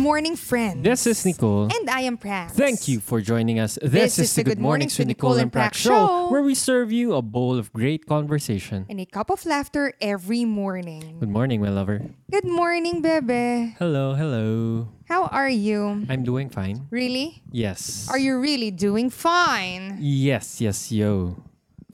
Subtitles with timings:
[0.00, 0.80] Good morning, friends.
[0.80, 1.68] This is Nicole.
[1.68, 2.56] And I am Prax.
[2.56, 3.76] Thank you for joining us.
[3.84, 7.20] This, is the Good Mornings with Nicole and Prax show, where we serve you a
[7.20, 8.86] bowl of great conversation.
[8.88, 11.20] And a cup of laughter every morning.
[11.20, 12.00] Good morning, my lover.
[12.32, 13.76] Good morning, Bebe.
[13.76, 14.88] Hello, hello.
[15.04, 16.08] How are you?
[16.08, 16.88] I'm doing fine.
[16.88, 17.44] Really?
[17.52, 18.08] Yes.
[18.08, 19.98] Are you really doing fine?
[20.00, 21.36] Yes, yes, yo.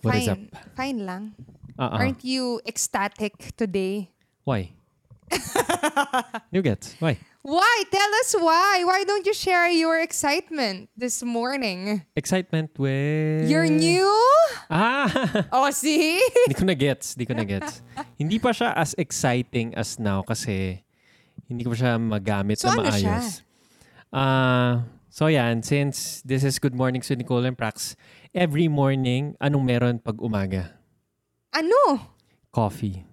[0.06, 0.22] What fine.
[0.22, 0.38] is up?
[0.76, 1.34] Fine lang.
[1.74, 1.98] Uh-uh.
[1.98, 4.14] Aren't you ecstatic today?
[4.44, 4.70] Why?
[6.52, 7.18] you get why?
[7.46, 7.86] Why?
[7.94, 8.82] Tell us why.
[8.82, 12.02] Why don't you share your excitement this morning?
[12.18, 13.46] Excitement with...
[13.46, 14.10] You're new?
[14.66, 15.06] Ah!
[15.54, 16.18] Oh, see?
[16.42, 17.14] Hindi ko na gets.
[17.14, 17.86] Hindi ko na gets.
[18.18, 20.82] hindi pa siya as exciting as now kasi
[21.46, 23.46] hindi ko pa siya magamit So na ano maayos.
[24.10, 27.94] Ah, so yan, since this is Good Morning with Nicole and Prax,
[28.34, 30.74] every morning, anong meron pag umaga?
[31.54, 32.10] Ano?
[32.50, 33.06] Coffee.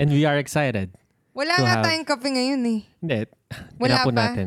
[0.00, 0.96] And we are excited.
[1.36, 2.80] Wala nga have- tayong kape ngayon eh.
[2.96, 3.20] Hindi.
[3.80, 4.20] Wala tinapon pa?
[4.24, 4.46] natin.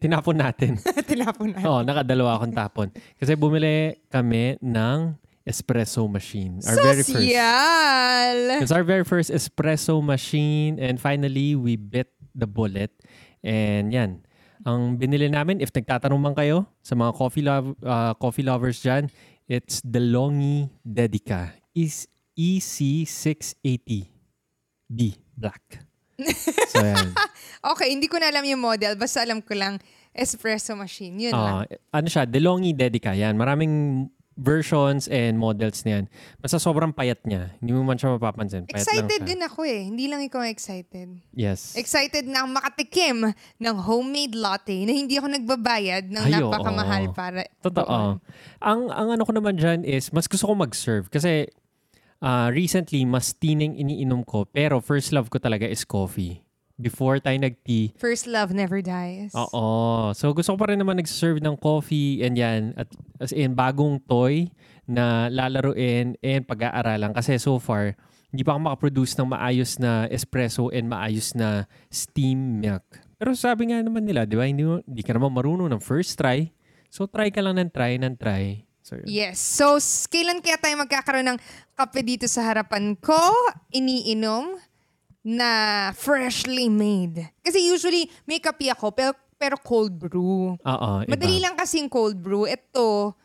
[0.00, 0.70] Tinapon natin.
[1.12, 1.60] Tinapon na.
[1.68, 2.88] Oo, nakadalawa akong tapon.
[3.20, 6.64] Kasi bumili kami ng espresso machine.
[6.64, 7.28] Our very first.
[8.64, 12.88] It's our very first espresso machine and finally we bit the bullet.
[13.44, 14.24] And yan.
[14.64, 19.08] Ang binili namin, if nagtatanong man kayo sa mga coffee love, uh, coffee lovers dyan,
[19.48, 21.52] it's DeLonghi Dedica.
[21.72, 22.04] Is
[22.36, 24.08] EC680B
[25.36, 25.89] Black.
[26.70, 27.12] So yan.
[27.60, 28.96] Okay, hindi ko na alam yung model.
[28.96, 29.76] Basta alam ko lang,
[30.16, 31.28] espresso machine.
[31.28, 31.54] Yun lang.
[31.60, 33.12] Ah, ano siya, DeLonghi Dedica.
[33.12, 33.36] Yan.
[33.36, 34.08] Maraming
[34.40, 36.08] versions and models niyan.
[36.40, 37.52] Basta sobrang payat niya.
[37.60, 38.64] Hindi mo man siya mapapansin.
[38.64, 39.28] Payat lang Excited siya.
[39.28, 39.80] din ako eh.
[39.92, 41.08] Hindi lang ikaw excited.
[41.36, 41.76] Yes.
[41.76, 43.16] Excited na akong makatikim
[43.60, 47.14] ng homemade latte na hindi ako nagbabayad ng Ay, napakamahal oo.
[47.14, 48.16] para Totoo.
[48.64, 51.12] Ang, ang ano ko naman dyan is, mas gusto ko mag-serve.
[51.12, 51.44] Kasi
[52.20, 54.46] ah, recently, mas tining iniinom ko.
[54.48, 56.44] Pero first love ko talaga is coffee.
[56.80, 59.36] Before tayo nag-tea, First love never dies.
[59.36, 60.08] Oo.
[60.16, 62.72] So gusto ko pa rin naman nag-serve ng coffee and yan.
[62.72, 62.88] At
[63.20, 64.48] as in, bagong toy
[64.88, 67.12] na lalaruin and pag-aaralan.
[67.12, 68.00] Kasi so far,
[68.32, 72.84] hindi pa ako makaproduce ng maayos na espresso and maayos na steam milk.
[73.20, 76.48] Pero sabi nga naman nila, di ba, hindi, hindi ka naman marunong ng first try.
[76.88, 78.64] So try ka lang ng try ng try.
[78.80, 79.06] So, yun.
[79.06, 79.38] Yes.
[79.38, 79.78] So,
[80.10, 81.38] kailan kaya tayo magkakaroon ng
[81.80, 83.16] kape dito sa harapan ko?
[83.72, 84.60] Iniinom
[85.24, 85.50] na
[85.96, 87.24] freshly made.
[87.40, 90.60] Kasi usually, may kape ako, pero, pero cold brew.
[90.60, 91.08] Oo, iba.
[91.08, 92.44] Madali lang kasing cold brew.
[92.44, 93.16] Ito,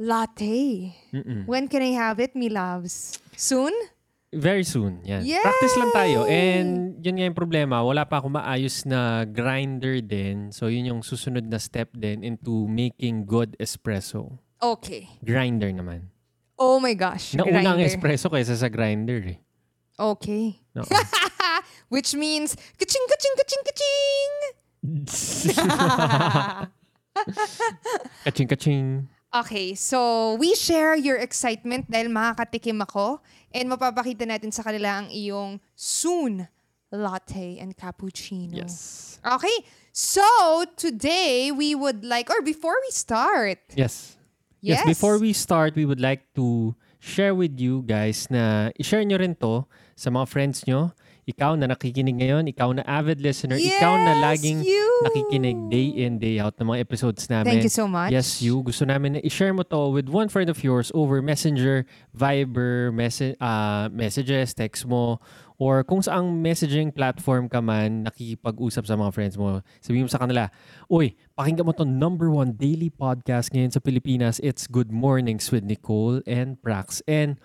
[0.00, 0.92] latte.
[1.12, 1.44] Mm-mm.
[1.44, 3.20] When can I have it, me loves?
[3.36, 3.72] Soon?
[4.34, 4.98] Very soon.
[5.06, 5.22] Yan.
[5.22, 5.44] Yay!
[5.44, 6.18] Practice lang tayo.
[6.26, 7.84] And yun nga yung problema.
[7.86, 10.50] Wala pa ako maayos na grinder din.
[10.50, 14.42] So yun yung susunod na step din into making good espresso.
[14.58, 15.06] Okay.
[15.22, 16.10] Grinder naman.
[16.58, 17.34] Oh my gosh.
[17.34, 17.90] Nauna ang grinder.
[17.90, 19.38] espresso kaysa sa grinder eh.
[19.98, 20.58] Okay.
[20.74, 20.82] No.
[21.92, 24.32] Which means, kaching, kaching, kaching, kaching!
[28.26, 29.06] kaching kaching.
[29.34, 33.18] Okay, so we share your excitement dahil makakatikim ako
[33.50, 36.46] and mapapakita natin sa kanila ang iyong soon
[36.94, 38.62] latte and cappuccino.
[38.62, 39.18] Yes.
[39.26, 40.22] Okay, so
[40.78, 44.14] today we would like, or before we start, Yes.
[44.64, 44.80] Yes.
[44.80, 44.96] Yes.
[44.96, 46.72] Before we start, we would like to
[47.04, 50.96] share with you guys na i-share nyo rin to sa mga friends nyo.
[51.24, 54.84] Ikaw na nakikinig ngayon, ikaw na avid listener, ikaw na Yes, laging you!
[55.02, 57.48] nakikinig day in, day out ng mga episodes namin.
[57.48, 58.12] thank you so much.
[58.12, 58.60] Yes, you.
[58.60, 63.34] Gusto namin na i-share mo to with one friend of yours over Messenger, Viber, messa-
[63.40, 65.16] ah, messages, text mo,
[65.56, 69.64] or kung saang messaging platform ka man nakikipag-usap sa mga friends mo.
[69.80, 70.52] Sabihin mo sa kanila,
[70.86, 74.42] Uy, pakinggan mo to number one daily podcast ngayon sa Pilipinas.
[74.44, 77.00] It's Good Mornings with Nicole and Prax.
[77.06, 77.40] And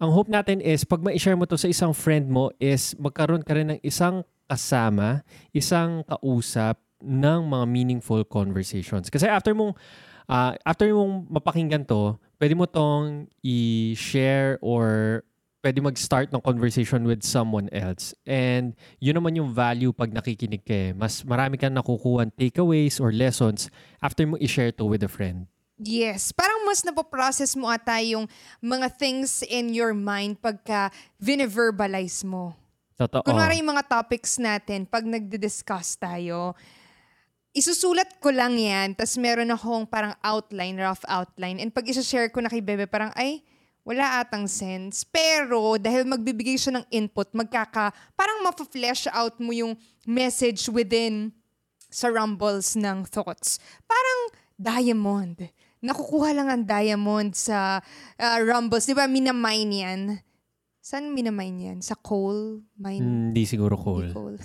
[0.00, 3.52] ang hope natin is pag ma-share mo to sa isang friend mo is magkaroon ka
[3.52, 5.20] rin ng isang kasama,
[5.52, 9.12] isang kausap ng mga meaningful conversations.
[9.12, 9.76] Kasi after mong
[10.24, 15.20] ah, after mong mapakinggan to, pwede mo tong i-share or
[15.60, 18.16] pwede mag-start ng conversation with someone else.
[18.24, 18.72] And
[19.04, 20.90] yun naman yung value pag nakikinig ka eh.
[20.96, 23.68] Mas marami kang nakukuha takeaways or lessons
[24.00, 25.49] after mo i-share to with a friend.
[25.80, 28.28] Yes, parang mas napoprocess mo ata yung
[28.60, 32.52] mga things in your mind pagka vine-verbalize mo.
[33.00, 33.24] Totoo.
[33.24, 36.52] Kunwari yung mga topics natin, pag nagdi-discuss tayo,
[37.56, 41.56] isusulat ko lang yan, tas meron akong parang outline, rough outline.
[41.56, 43.40] And pag isa-share ko na kay Bebe, parang, ay,
[43.80, 45.08] wala atang sense.
[45.08, 51.32] Pero, dahil magbibigay siya ng input, magkaka, parang mapa-flesh out mo yung message within
[51.88, 53.56] sa rumbles ng thoughts.
[53.88, 54.20] Parang
[54.60, 55.48] diamond.
[55.80, 57.80] Nakukuha lang ang diamond sa
[58.20, 58.84] ah, rumbles.
[58.84, 60.00] Di ba, minamine yan?
[60.80, 61.78] Saan minamine yan?
[61.84, 63.04] Sa coal mine?
[63.32, 64.08] Hindi siguro Hindi cool.
[64.16, 64.36] coal.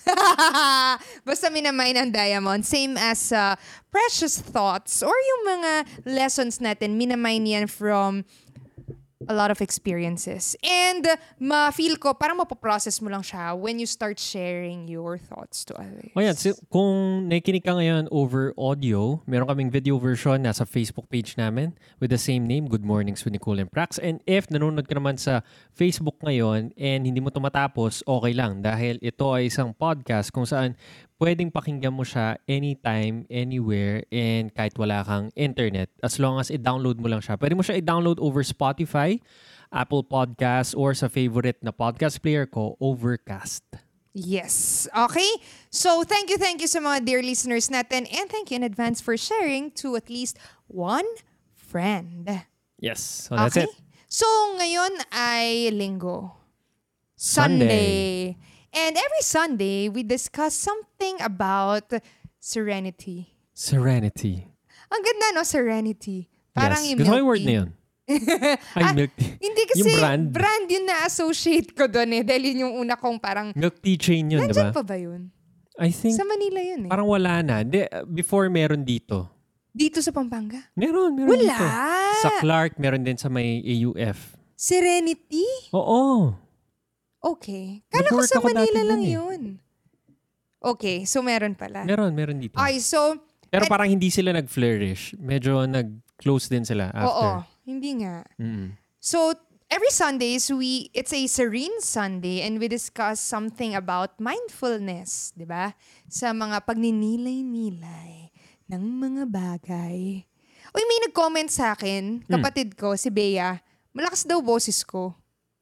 [1.27, 2.67] Basta minamine ang diamond.
[2.67, 3.55] Same as uh,
[3.87, 5.71] precious thoughts or yung mga
[6.05, 8.27] lessons natin, minamine yan from
[9.27, 10.55] a lot of experiences.
[10.61, 15.65] And uh, ma-feel ko, parang mapoprocess mo lang siya when you start sharing your thoughts
[15.69, 16.11] to others.
[16.15, 21.09] O yan, si- kung nakikinig ka ngayon over audio, meron kaming video version nasa Facebook
[21.09, 23.97] page namin with the same name, Good Mornings with Nicole and Prax.
[23.97, 25.41] And if nanonood ka naman sa
[25.73, 30.77] Facebook ngayon and hindi mo tumatapos, okay lang dahil ito ay isang podcast kung saan
[31.19, 35.87] pwedeng pakinggan mo siya anytime, anywhere, and kahit wala kang internet.
[36.03, 37.39] As long as i-download mo lang siya.
[37.39, 39.19] Pwede mo siya i-download over Spotify,
[39.71, 43.63] Apple Podcasts, or sa favorite na podcast player ko, Overcast.
[44.15, 44.87] Yes.
[44.95, 45.27] Okay?
[45.71, 49.03] So, thank you, thank you sa mga dear listeners natin and thank you in advance
[49.03, 50.39] for sharing to at least
[50.71, 51.07] one
[51.51, 52.47] friend.
[52.79, 53.27] Yes.
[53.27, 53.67] So that's okay?
[53.67, 53.75] it.
[54.07, 56.31] So, ngayon ay linggo.
[57.15, 58.39] Sunday.
[58.75, 61.87] And every Sunday, we discuss something about
[62.39, 63.31] serenity.
[63.55, 64.51] Serenity.
[64.91, 65.43] Ang ganda, no?
[65.43, 66.27] Serenity.
[66.51, 66.91] Parang yes.
[66.91, 67.69] yung Gusto ko milk yung word na yun.
[68.77, 69.33] Ay, Ah, milk tea.
[69.41, 70.23] Hindi kasi Yung brand.
[70.29, 72.23] brand yun na-associate ko doon eh.
[72.23, 74.69] Dahil yun yung una kong parang, Milk tea chain yun, di ba?
[74.69, 75.31] pa ba yun?
[75.75, 76.89] I think Sa Manila yun eh.
[76.91, 77.63] parang wala na.
[77.63, 79.27] Di, before meron dito.
[79.75, 80.71] Dito sa Pampanga?
[80.71, 81.51] Meron, meron Wala!
[81.51, 81.65] dito.
[82.23, 84.39] Sa Clark, meron din sa may AUF.
[84.55, 85.43] Serenity?
[85.75, 86.31] Oo.
[87.25, 87.81] Okay.
[87.89, 89.17] Kala ko sa Manila lang eh.
[89.17, 89.41] yun.
[90.65, 91.85] Okay, so meron pala.
[91.85, 92.57] Meron, meron dito.
[92.57, 93.17] Okay, so,
[93.49, 95.17] Pero at- parang hindi sila nag-flourish.
[95.17, 97.45] Medyo nag-close din sila oo, after.
[97.65, 98.25] hindi nga.
[98.41, 98.73] Mm.
[98.97, 99.33] So,
[99.69, 105.77] every Sundays, we, it's a serene Sunday and we discuss something about mindfulness, di ba?
[106.09, 108.33] Sa mga pagninilay-nilay
[108.65, 110.25] ng mga bagay.
[110.73, 113.61] Uy, may nag-comment sa akin, kapatid ko, si Bea,
[113.93, 115.13] malakas daw boses ko.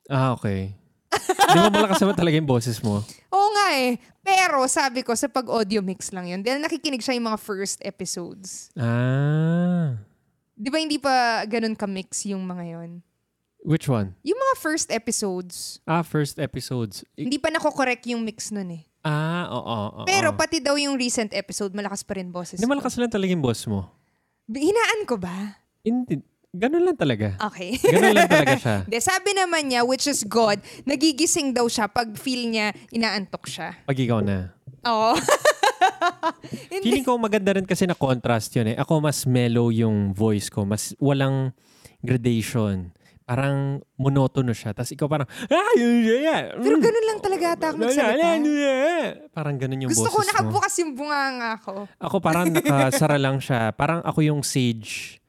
[0.08, 0.80] Ah, okay.
[1.46, 3.02] Di ba malakas naman talaga yung boses mo?
[3.30, 3.96] Oo nga eh.
[4.20, 6.40] Pero sabi ko, sa pag-audio mix lang yun.
[6.40, 8.72] Dahil nakikinig siya yung mga first episodes.
[8.74, 10.00] Ah.
[10.54, 12.92] Di ba hindi pa ganun ka-mix yung mga yon?
[13.64, 14.12] Which one?
[14.22, 17.08] Yung mga first episodes, Ah, first episodes.
[17.16, 18.84] I- hindi pa nako-correct yung mix nun eh.
[19.02, 20.02] ah, oo, oo.
[20.04, 20.38] Pero oo.
[20.38, 22.74] pati daw yung recent episode, malakas pa rin boses Hindi ko.
[22.76, 23.88] malakas lang talaga yung boss mo.
[24.48, 25.60] Hinaan ko ba?
[25.80, 26.20] Hindi.
[26.54, 27.34] Ganun lang talaga.
[27.50, 27.82] Okay.
[27.82, 28.78] Ganun lang talaga siya.
[28.94, 33.74] De, sabi naman niya, which is God, nagigising daw siya pag feel niya inaantok siya.
[33.90, 34.54] Pag ikaw na.
[34.86, 35.18] Oo.
[36.86, 38.78] Feeling ko maganda rin kasi na contrast yun eh.
[38.78, 40.62] Ako mas mellow yung voice ko.
[40.62, 41.58] Mas walang
[42.06, 42.94] gradation.
[43.26, 44.78] Parang monotono siya.
[44.78, 46.44] Tapos ikaw parang, ah, yun, yun, yun.
[46.54, 48.30] Pero ganun lang talaga ata ako magsalita.
[49.34, 50.30] Parang ganun yung Gusto boses ko mo.
[50.30, 51.90] nakabukas yung bunganga ko.
[51.98, 53.74] Ako parang nakasara lang siya.
[53.74, 55.23] Parang ako yung sage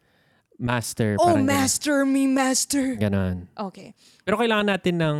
[0.64, 1.20] master.
[1.20, 2.96] Oh, parang master me, master.
[2.96, 3.44] Ganon.
[3.52, 3.93] Okay.
[4.25, 5.19] Pero kailangan natin ng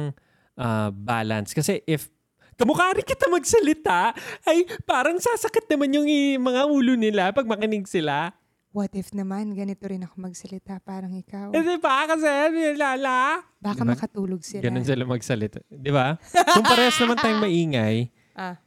[0.56, 1.52] ah, balance.
[1.52, 2.08] Kasi if
[2.55, 7.85] kamukha rin kita magsalita, ay parang sasakit naman yung i- mga ulo nila pag makinig
[7.85, 8.32] sila.
[8.70, 11.55] What if naman ganito rin ako magsalita parang ikaw?
[11.55, 12.11] Eh, di ba?
[12.11, 12.26] Kasi,
[12.75, 13.38] lala.
[13.56, 13.94] Baka Diba?
[13.94, 14.67] makatulog sila.
[14.67, 15.62] Ganon sila magsalita.
[15.64, 16.19] Di ba?
[16.50, 18.58] Kung parehas naman tayong maingay, Ah,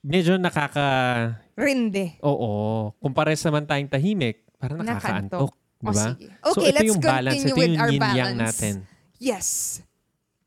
[0.00, 0.88] medyo nakaka...
[1.52, 2.16] rinde.
[2.24, 2.96] Oo.
[2.96, 5.52] Kung parehas naman tayong tahimik, parang nakakaantok.
[5.78, 5.90] Di ba?
[5.90, 6.26] O, sige.
[6.30, 7.34] so, Okay, ito let's yung balance.
[7.42, 8.38] continue Ito with yung our balance.
[8.40, 8.74] natin.
[9.18, 9.46] Yes.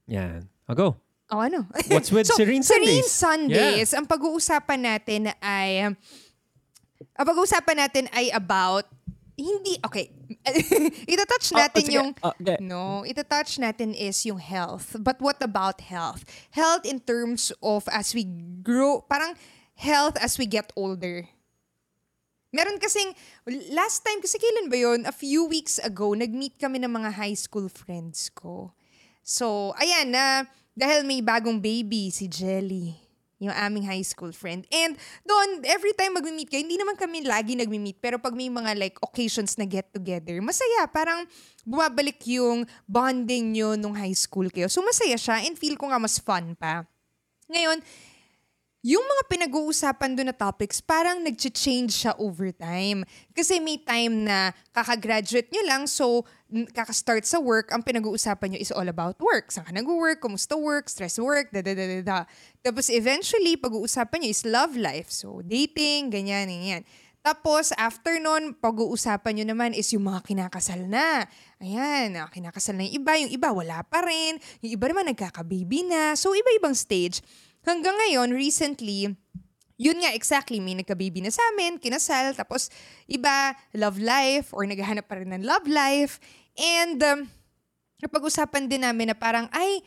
[0.08, 0.40] Yan.
[0.66, 0.96] O, go.
[1.28, 1.68] O ano?
[1.92, 3.12] What's with so, Serene Serene Sundays?
[3.12, 5.92] Sundays, ang pag-uusapan natin ay,
[7.14, 8.88] ang pag-uusapan natin ay about,
[9.38, 10.10] hindi, okay,
[11.14, 11.94] itatouch Oh, natin sige.
[11.94, 12.58] yung, Oh, okay.
[12.58, 14.96] no, itatouch natin is yung health.
[14.98, 16.26] But what about health?
[16.50, 18.26] Health in terms of as we
[18.64, 19.38] grow, parang
[19.78, 21.30] health as we get older.
[22.56, 23.12] Meron kasing,
[23.76, 25.04] last time, kasi kailan ba yun?
[25.04, 28.72] A few weeks ago, nag-meet kami ng mga high school friends ko.
[29.20, 32.96] So, ayan na, dahil may bagong baby, si Jelly,
[33.44, 34.64] yung aming high school friend.
[34.72, 34.96] And
[35.28, 38.98] doon, every time mag-meet kayo, hindi naman kami lagi nag-meet, pero pag may mga like
[39.04, 40.88] occasions na get together, masaya.
[40.88, 41.28] Parang
[41.68, 44.72] bumabalik yung bonding nyo nung high school kayo.
[44.72, 46.88] So, masaya siya and feel ko nga mas fun pa.
[47.52, 47.84] Ngayon,
[48.88, 53.04] yung mga pinag-uusapan doon na topics, parang nag-change siya over time.
[53.36, 56.24] Kasi may time na kakagraduate nyo lang, so
[56.72, 59.52] kakastart sa work, ang pinag-uusapan nyo is all about work.
[59.52, 62.20] Saan ka nag-work, kumusta work, stress work, da da da da da.
[62.64, 65.12] Tapos eventually, pag-uusapan nyo is love life.
[65.12, 66.88] So dating, ganyan, ganyan.
[67.28, 71.28] Tapos, after nun, pag-uusapan nyo naman is yung mga kinakasal na.
[71.60, 73.20] Ayan, ah, kinakasal na yung iba.
[73.20, 74.40] Yung iba, wala pa rin.
[74.64, 76.16] Yung iba naman, nagkaka-baby na.
[76.16, 77.20] So, iba-ibang stage.
[77.68, 79.12] Hanggang ngayon, recently,
[79.76, 82.72] yun nga exactly, may nagka-baby na sa amin, kinasal, tapos
[83.12, 86.16] iba, love life, or naghahanap pa rin ng love life.
[86.56, 87.28] And, um,
[88.00, 89.84] napag-usapan din namin na parang, ay,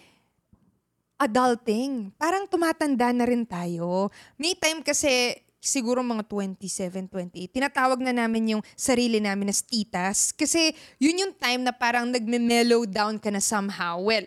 [1.16, 2.12] adulting.
[2.20, 4.12] Parang tumatanda na rin tayo.
[4.36, 10.36] May time kasi, siguro mga 27, 28, tinatawag na namin yung sarili namin as titas.
[10.36, 14.00] Kasi yun yung time na parang nagme-mellow down ka na somehow.
[14.00, 14.24] Well,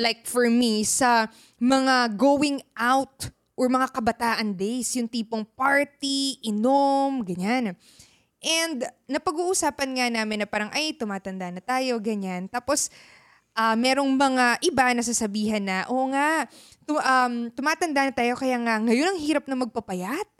[0.00, 1.28] like for me, sa
[1.60, 7.76] mga going out or mga kabataan days, yung tipong party, inom, ganyan.
[8.40, 12.48] And napag-uusapan nga namin na parang, ay, tumatanda na tayo, ganyan.
[12.48, 12.88] Tapos,
[13.52, 16.48] uh, merong mga iba na sasabihan na, oo nga,
[16.88, 20.30] tu- um, tumatanda na tayo, kaya nga, ngayon ang hirap na magpapayat.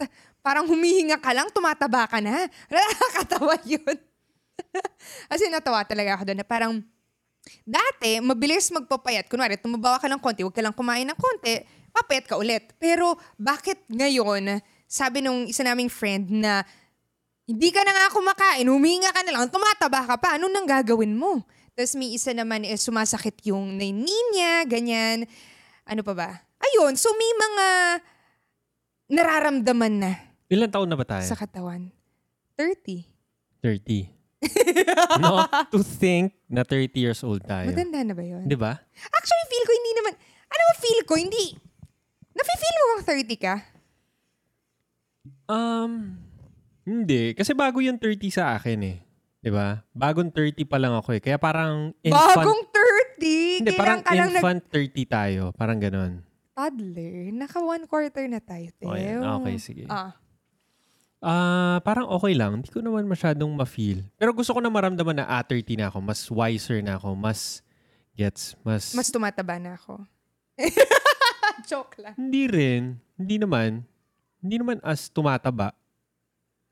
[0.41, 2.49] Parang humihinga ka lang, tumataba ka na.
[2.73, 3.97] Nakakatawa yun.
[5.31, 6.73] Kasi natawa talaga ako doon na parang,
[7.65, 9.29] dati, mabilis magpapayat.
[9.29, 12.75] Kunwari, tumabawa ka ng konti, huwag ka lang kumain ng konti, papayat ka ulit.
[12.77, 16.67] Pero bakit ngayon, sabi nung isa naming friend na
[17.51, 21.19] hindi ka na nga kumakain, huminga ka na lang, tumataba ka pa, ano nang gagawin
[21.19, 21.43] mo?
[21.75, 25.27] Tapos may isa naman is sumasakit yung niya, ganyan.
[25.87, 26.31] Ano pa ba?
[26.61, 27.67] Ayun, so may mga
[29.11, 30.13] nararamdaman na.
[30.51, 31.27] Ilan taon na ba tayo?
[31.27, 31.91] Sa katawan.
[32.55, 33.09] 30.
[33.65, 34.20] 30.
[35.23, 37.69] no, to think na 30 years old tayo.
[37.69, 38.49] Maganda na ba yun?
[38.49, 38.73] Di ba?
[38.89, 40.13] Actually, feel ko hindi naman,
[40.49, 41.15] ano ba feel ko?
[41.21, 41.47] Hindi,
[42.33, 43.55] nafe-feel mo bang 30 ka?
[45.51, 46.17] Um,
[46.87, 47.37] hindi.
[47.37, 48.99] Kasi bago yung 30 sa akin eh.
[49.41, 49.81] 'Di ba?
[49.93, 51.21] Bagong 30 pa lang ako eh.
[51.21, 52.45] Kaya parang infant...
[52.45, 52.63] Bagong
[53.21, 53.65] 30?
[53.65, 54.93] Hindi, parang ka lang infant nag...
[54.93, 55.43] 30 tayo.
[55.57, 56.13] Parang ganon.
[56.53, 57.33] Toddler?
[57.33, 58.93] Naka one quarter na tayo, Teo.
[58.93, 59.85] Okay, okay sige.
[59.89, 60.13] Ah.
[61.21, 62.61] Ah, uh, parang okay lang.
[62.65, 64.01] Hindi ko naman masyadong ma-feel.
[64.17, 65.99] Pero gusto ko na maramdaman na ah, 30 na ako.
[66.01, 67.13] Mas wiser na ako.
[67.13, 67.61] Mas
[68.17, 68.97] gets, mas...
[68.97, 70.01] Mas tumataba na ako.
[71.69, 72.17] Joke lang.
[72.17, 72.83] Hindi rin.
[73.21, 73.85] Hindi naman.
[74.41, 75.77] Hindi naman as tumataba.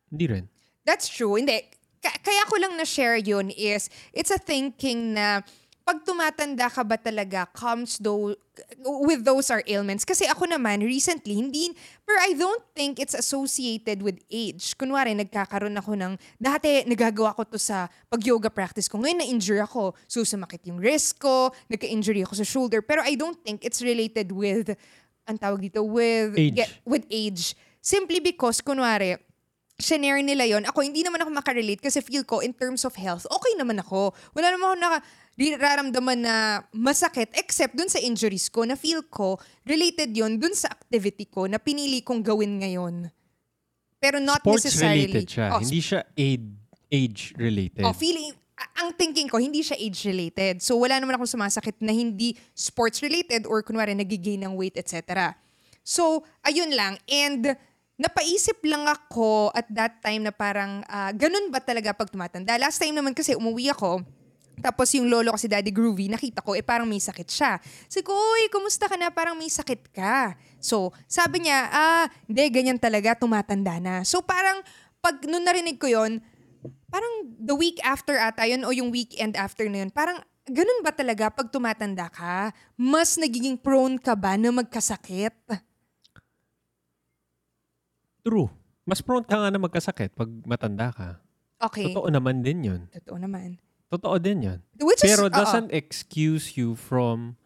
[0.08, 0.44] Hindi rin.
[0.88, 1.36] That's true.
[1.36, 5.42] Hindi kaya ko lang na-share yun is, it's a thinking na
[5.88, 8.36] pag tumatanda ka ba talaga comes though,
[8.84, 10.04] with those are ailments.
[10.04, 11.72] Kasi ako naman, recently, hindi,
[12.04, 14.76] pero I don't think it's associated with age.
[14.76, 19.00] Kunwari, nagkakaroon ako ng, dati nagagawa ko to sa pag-yoga practice ko.
[19.00, 19.96] Ngayon na-injure ako.
[20.04, 22.84] So, sumakit yung wrist ko, nagka-injury ako sa shoulder.
[22.84, 24.76] Pero I don't think it's related with,
[25.24, 26.52] ang tawag dito, with age.
[26.52, 27.56] Get, with age.
[27.80, 29.16] Simply because, kunwari,
[29.78, 33.24] shinare nila yon Ako, hindi naman ako makarelate kasi feel ko, in terms of health,
[33.30, 34.10] okay naman ako.
[34.34, 34.98] Wala naman ako naka,
[35.38, 40.66] nararamdaman na masakit except dun sa injuries ko na feel ko related yon dun sa
[40.74, 43.06] activity ko na pinili kong gawin ngayon.
[44.02, 45.06] Pero not Sports necessarily.
[45.06, 45.46] related siya.
[45.54, 46.00] Oh, hindi siya
[46.90, 47.86] age related.
[47.86, 48.34] Oh, feeling,
[48.78, 50.58] ang thinking ko, hindi siya age related.
[50.58, 55.38] So wala naman akong sumasakit na hindi sports related or kunwari nagigain ng weight, etc.
[55.88, 57.00] So, ayun lang.
[57.08, 57.56] And
[57.96, 62.60] napaisip lang ako at that time na parang, uh, ganun ba talaga pag tumatanda?
[62.60, 64.04] Last time naman kasi umuwi ako,
[64.60, 67.58] tapos yung lolo ko si Daddy Groovy, nakita ko, eh parang may sakit siya.
[67.86, 69.10] Sabi ko, uy, kumusta ka na?
[69.10, 70.38] Parang may sakit ka.
[70.58, 73.94] So, sabi niya, ah, hindi, ganyan talaga, tumatanda na.
[74.02, 74.60] So, parang,
[74.98, 76.18] pag nung narinig ko yon
[76.90, 80.90] parang the week after ata yun o yung weekend after na yun, parang ganun ba
[80.90, 82.50] talaga pag tumatanda ka?
[82.74, 85.36] Mas nagiging prone ka ba na magkasakit?
[88.24, 88.48] True.
[88.88, 91.08] Mas prone ka nga na magkasakit pag matanda ka.
[91.58, 91.92] Okay.
[91.92, 92.80] Totoo naman din yun.
[92.88, 93.60] Totoo naman.
[93.88, 94.58] Totoo din yun.
[94.80, 95.34] Which is, Pero uh-oh.
[95.34, 97.40] doesn't excuse you from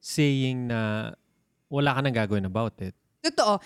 [0.00, 1.12] saying na
[1.68, 2.96] wala ka nang gagawin about it.
[3.20, 3.60] Totoo.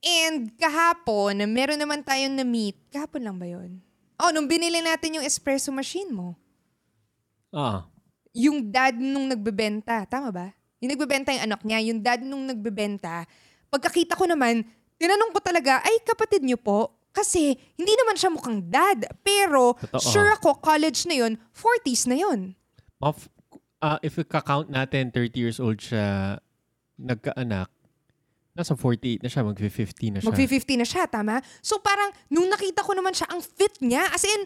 [0.00, 2.76] And kahapon, meron naman tayong na-meet.
[2.92, 3.80] Kahapon lang ba yun?
[4.20, 6.36] Oh, nung binili natin yung espresso machine mo.
[7.52, 7.88] Ah.
[8.36, 10.04] Yung dad nung nagbebenta.
[10.04, 10.52] Tama ba?
[10.80, 11.78] Yung nagbebenta yung anak niya.
[11.88, 13.24] Yung dad nung nagbebenta.
[13.72, 14.64] Pagkakita ko naman,
[15.00, 16.92] tinanong ko talaga, ay kapatid niyo po?
[17.10, 19.06] Kasi hindi naman siya mukhang dad.
[19.20, 20.00] Pero Totoo.
[20.02, 22.54] sure ako, college na yun, 40s na yun.
[23.02, 23.26] Of,
[23.82, 26.38] uh, if we count natin 30 years old siya,
[27.00, 27.68] nagkaanak,
[28.54, 30.28] nasa 48 na siya, mag-50 na siya.
[30.28, 31.40] Mag-50 na siya, tama?
[31.64, 34.40] So parang, nung nakita ko naman siya, ang fit niya, as in,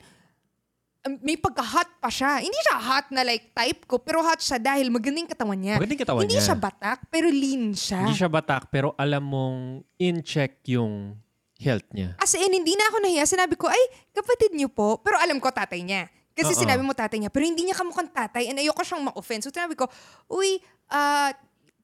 [1.05, 2.41] um, may pagka-hot pa siya.
[2.41, 5.77] Hindi siya hot na like type ko, pero hot siya dahil magandang katawan niya.
[5.77, 6.47] Magandang katawan Hindi niya.
[6.47, 8.01] siya batak, pero lean siya.
[8.07, 9.59] Hindi siya batak, pero alam mong
[9.99, 11.19] in-check yung
[11.65, 12.13] health niya.
[12.21, 13.25] As in, hindi na ako nahiya.
[13.25, 15.01] Sinabi ko, ay, kapatid niyo po.
[15.01, 16.13] Pero alam ko tatay niya.
[16.35, 16.61] Kasi Oo.
[16.67, 19.47] sinabi mo tatay niya, pero hindi niya kamukhang tatay and ayoko siyang ma-offense.
[19.47, 19.87] So sinabi ko,
[20.27, 20.59] uy,
[20.91, 21.31] ah,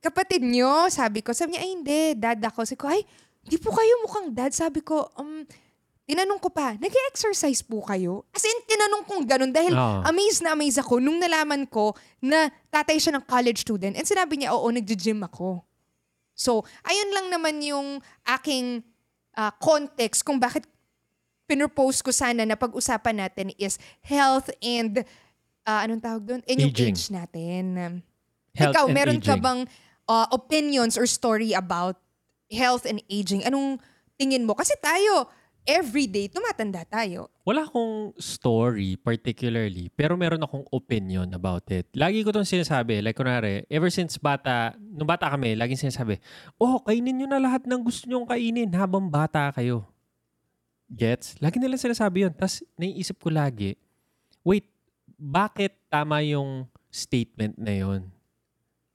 [0.03, 1.31] kapatid niyo, sabi ko.
[1.31, 2.67] Sabi niya, ay hindi, dad ako.
[2.67, 3.01] Sabi ko, ay,
[3.47, 4.51] di po kayo mukhang dad.
[4.51, 5.47] Sabi ko, um,
[6.11, 8.27] tinanong ko pa, nag-exercise po kayo?
[8.35, 10.03] As in, tinanong kong ganun dahil Oo.
[10.03, 13.95] amazed na amazed ako nung nalaman ko na tatay siya ng college student.
[13.95, 15.63] And sinabi niya, oo, nag-gym ako.
[16.35, 18.83] So, ayun lang naman yung aking
[19.41, 20.69] ah, context kung bakit
[21.49, 25.01] pinropose ko sana na pag-usapan natin is health and
[25.65, 26.41] ah, anong tawag doon?
[26.45, 26.93] And yung Aging.
[26.93, 27.65] age natin.
[28.53, 29.45] Health Ikaw, meron ka aging.
[29.47, 29.61] bang
[30.11, 31.97] uh, opinions or story about
[32.53, 33.47] health and aging?
[33.47, 33.81] Anong
[34.21, 34.53] tingin mo?
[34.53, 35.31] Kasi tayo,
[35.65, 37.29] everyday, tumatanda tayo.
[37.45, 41.89] Wala akong story particularly, pero meron akong opinion about it.
[41.93, 46.21] Lagi ko itong sinasabi, like kunwari, ever since bata, nung bata kami, laging sinasabi,
[46.57, 49.85] oh, kainin nyo na lahat ng gusto nyong kainin habang bata kayo.
[50.91, 51.39] Gets?
[51.39, 52.35] Lagi nila sinasabi yun.
[52.35, 53.79] Tapos, naiisip ko lagi,
[54.43, 54.67] wait,
[55.15, 58.11] bakit tama yung statement na yun?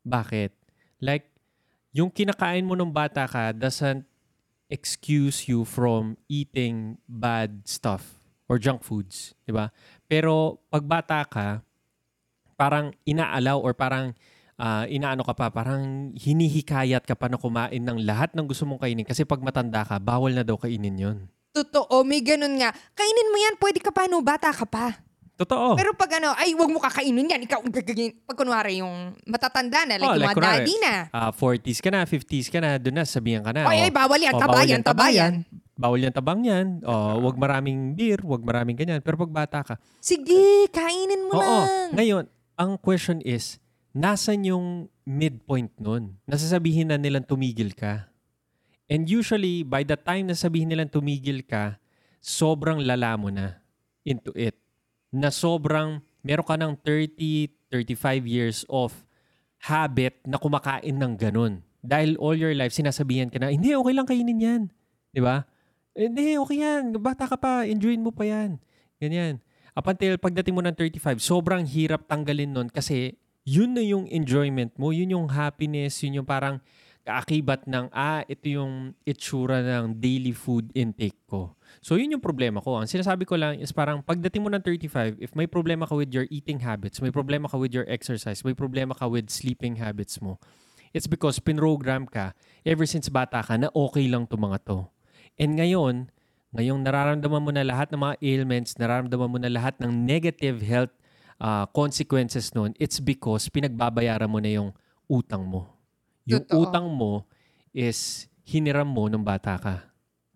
[0.03, 0.51] Bakit?
[0.99, 1.31] Like,
[1.95, 4.03] yung kinakain mo nung bata ka doesn't
[4.69, 8.17] excuse you from eating bad stuff
[8.49, 9.73] or junk foods, di ba?
[10.05, 11.61] Pero pag bata ka,
[12.55, 14.13] parang inaalaw or parang
[14.59, 18.81] uh, inaano ka pa, parang hinihikayat ka pa na kumain ng lahat ng gusto mong
[18.81, 21.17] kainin kasi pag matanda ka, bawal na daw kainin yon.
[21.55, 22.75] Totoo, may ganun nga.
[22.91, 24.99] Kainin mo yan, pwede ka pa no, bata ka pa.
[25.35, 25.75] Totoo.
[25.75, 27.43] Pero pag ano, ay, wag mo kakainin yan.
[27.43, 27.59] Ikaw,
[28.23, 30.95] pag kunwari yung matatanda na, like oh, yung like, mga kunwari, daddy na.
[31.11, 33.67] Uh, ah, 40s ka na, 50s ka na, doon na, sabihan ka na.
[33.67, 35.33] Ay, oh, ay, bawal yan, oh, tabayan, tabayan.
[35.75, 36.79] Bawal yan tabang yan.
[36.87, 39.03] Oh, wag maraming beer, wag maraming ganyan.
[39.03, 39.75] Pero pag bata ka.
[39.99, 41.63] Sige, kainin mo Oo, lang.
[41.99, 42.23] Ngayon,
[42.55, 43.59] ang question is,
[43.91, 46.15] nasan yung midpoint nun?
[46.23, 48.07] Nasasabihin na nilang tumigil ka.
[48.87, 51.75] And usually, by the time na sabihin nilang tumigil ka,
[52.23, 53.59] sobrang lala mo na
[54.07, 54.55] into it.
[55.11, 58.93] Na sobrang, meron ka ng 30, 35 years of
[59.65, 61.65] habit na kumakain ng ganun.
[61.85, 64.61] Dahil all your life, sinasabihan ka na, hindi, okay lang kainin yan.
[65.13, 65.45] Di ba?
[65.95, 66.97] Hindi, okay yan.
[66.99, 67.63] Bata ka pa.
[67.63, 68.59] Enjoyin mo pa yan.
[68.99, 69.39] Ganyan.
[69.75, 74.73] Up until pagdating mo ng 35, sobrang hirap tanggalin nun kasi yun na yung enjoyment
[74.75, 74.91] mo.
[74.91, 76.01] Yun yung happiness.
[76.03, 76.59] Yun yung parang
[77.05, 81.53] kaakibat ng, ah, ito yung itsura ng daily food intake ko.
[81.77, 82.81] So, yun yung problema ko.
[82.81, 86.09] Ang sinasabi ko lang is parang pagdating mo ng 35, if may problema ka with
[86.09, 90.17] your eating habits, may problema ka with your exercise, may problema ka with sleeping habits
[90.17, 90.41] mo,
[90.97, 92.33] it's because pinrogram ka
[92.65, 94.89] ever since bata ka na okay lang to mga to.
[95.37, 96.09] And ngayon,
[96.57, 100.93] ngayong nararamdaman mo na lahat ng mga ailments, nararamdaman mo na lahat ng negative health
[101.37, 104.69] uh, consequences nun, it's because pinagbabayaran mo na yung
[105.05, 105.74] utang mo.
[106.25, 106.65] Yung Totoo.
[106.65, 107.25] utang mo
[107.69, 109.75] is hiniram mo nung bata ka.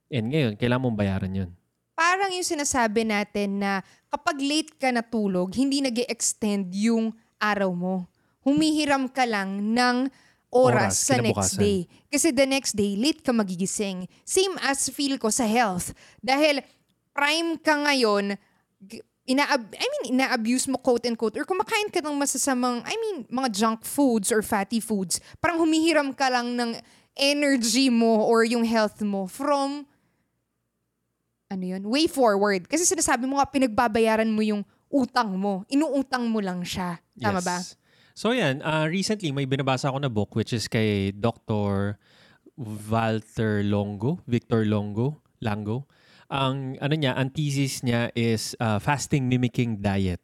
[0.10, 1.50] And ngayon, kailangan mong bayaran yun.
[1.94, 7.96] Parang yung sinasabi natin na kapag late ka natulog, hindi nag extend yung araw mo.
[8.46, 10.10] Humihiram ka lang ng
[10.50, 11.86] oras, oras sa next day.
[12.10, 14.10] Kasi the next day, late ka magigising.
[14.26, 15.94] Same as feel ko sa health.
[16.24, 16.64] Dahil
[17.14, 18.40] prime ka ngayon,
[19.30, 23.30] ina I mean ina-abuse mo quote and quote or kumakain ka ng masasamang I mean
[23.30, 26.74] mga junk foods or fatty foods parang humihiram ka lang ng
[27.14, 29.86] energy mo or yung health mo from
[31.54, 36.42] ano yun way forward kasi sinasabi mo nga pinagbabayaran mo yung utang mo inuutang mo
[36.42, 37.46] lang siya tama yes.
[37.46, 37.58] ba
[38.20, 41.96] So yan uh, recently may binabasa ako na book which is kay Dr.
[42.60, 45.88] Walter Longo Victor Longo Lango
[46.30, 50.22] ang ano niya, ang thesis niya is uh, fasting mimicking diet.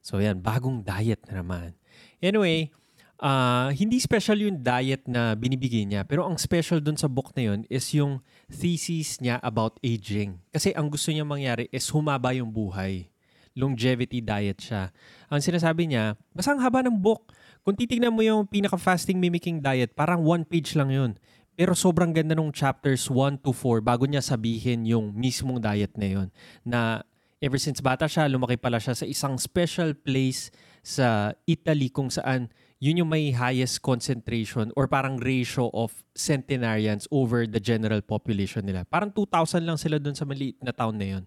[0.00, 1.76] So yan, bagong diet na naman.
[2.24, 2.72] Anyway,
[3.20, 6.08] uh, hindi special yung diet na binibigay niya.
[6.08, 10.40] Pero ang special dun sa book na yun is yung thesis niya about aging.
[10.48, 13.12] Kasi ang gusto niya mangyari is humaba yung buhay.
[13.54, 14.90] Longevity diet siya.
[15.30, 17.30] Ang sinasabi niya, basta ang haba ng book.
[17.62, 21.16] Kung titignan mo yung pinaka-fasting mimicking diet, parang one page lang yun.
[21.54, 26.08] Pero sobrang ganda nung chapters 1 to 4 bago niya sabihin yung mismong diet na
[26.10, 26.28] yun.
[26.66, 27.06] Na
[27.38, 30.50] ever since bata siya, lumaki pala siya sa isang special place
[30.82, 32.50] sa Italy kung saan
[32.82, 38.82] yun yung may highest concentration or parang ratio of centenarians over the general population nila.
[38.90, 41.24] Parang 2,000 lang sila dun sa maliit na town na yun.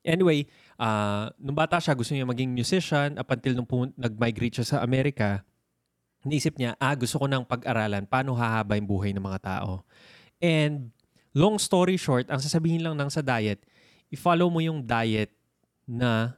[0.00, 0.48] Anyway,
[0.80, 5.44] uh, nung bata siya, gusto niya maging musician up until nung nag-migrate siya sa Amerika
[6.24, 9.84] naisip niya, ah, gusto ko nang pag-aralan paano hahaba yung buhay ng mga tao.
[10.40, 10.92] And
[11.32, 13.64] long story short, ang sasabihin lang ng sa diet,
[14.12, 15.32] i-follow mo yung diet
[15.88, 16.36] na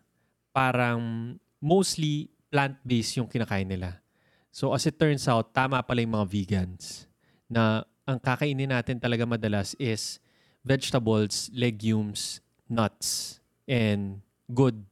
[0.53, 4.05] parang mostly plant-based yung kinakain nila.
[4.53, 7.09] So as it turns out, tama pala yung mga vegans
[7.49, 10.21] na ang kakainin natin talaga madalas is
[10.61, 14.21] vegetables, legumes, nuts, and
[14.53, 14.85] good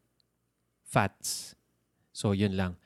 [0.88, 1.52] fats.
[2.16, 2.79] So yun lang.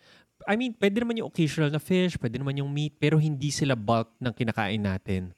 [0.45, 3.73] I mean, pwede naman yung occasional na fish, pwede naman yung meat, pero hindi sila
[3.73, 5.33] bulk ng kinakain natin.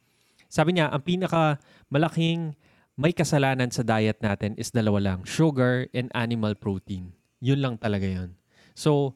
[0.47, 1.59] Sabi niya, ang pinaka
[1.91, 2.55] malaking
[2.97, 7.13] may kasalanan sa diet natin is dalawa lang, sugar and animal protein.
[7.45, 8.33] Yun lang talaga yun.
[8.73, 9.13] So,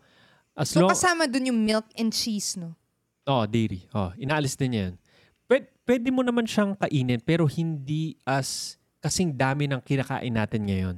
[0.52, 0.92] as so long...
[0.92, 2.76] kasama dun yung milk and cheese, no?
[3.24, 3.88] Oh, dairy.
[3.96, 4.92] Oh, inaalis din yan.
[5.48, 10.96] Pwede, pwede mo naman siyang kainin pero hindi as kasing dami ng kinakain natin ngayon.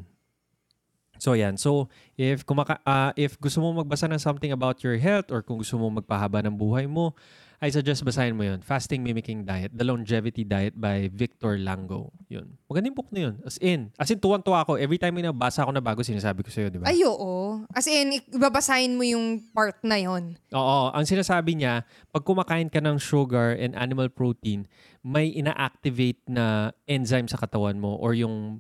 [1.23, 1.55] So yan.
[1.55, 1.87] So
[2.19, 5.79] if kumaka ah, if gusto mo magbasa ng something about your health or kung gusto
[5.79, 7.15] mo magpahaba ng buhay mo,
[7.63, 8.59] I suggest basahin mo yun.
[8.59, 12.11] Fasting Mimicking Diet, The Longevity Diet by Victor Lango.
[12.27, 12.59] Yun.
[12.67, 13.39] Magandang book na yun.
[13.47, 14.75] As in, as in tuwang-tuwa ako.
[14.83, 16.91] Every time may nabasa ako na bago, sinasabi ko sa'yo, di ba?
[16.91, 17.63] Ay, oo.
[17.71, 20.35] As in, ibabasahin mo yung part na yon.
[20.51, 20.91] Oo.
[20.91, 24.67] Ang sinasabi niya, pag kumakain ka ng sugar and animal protein,
[25.07, 28.59] may ina-activate na enzyme sa katawan mo or yung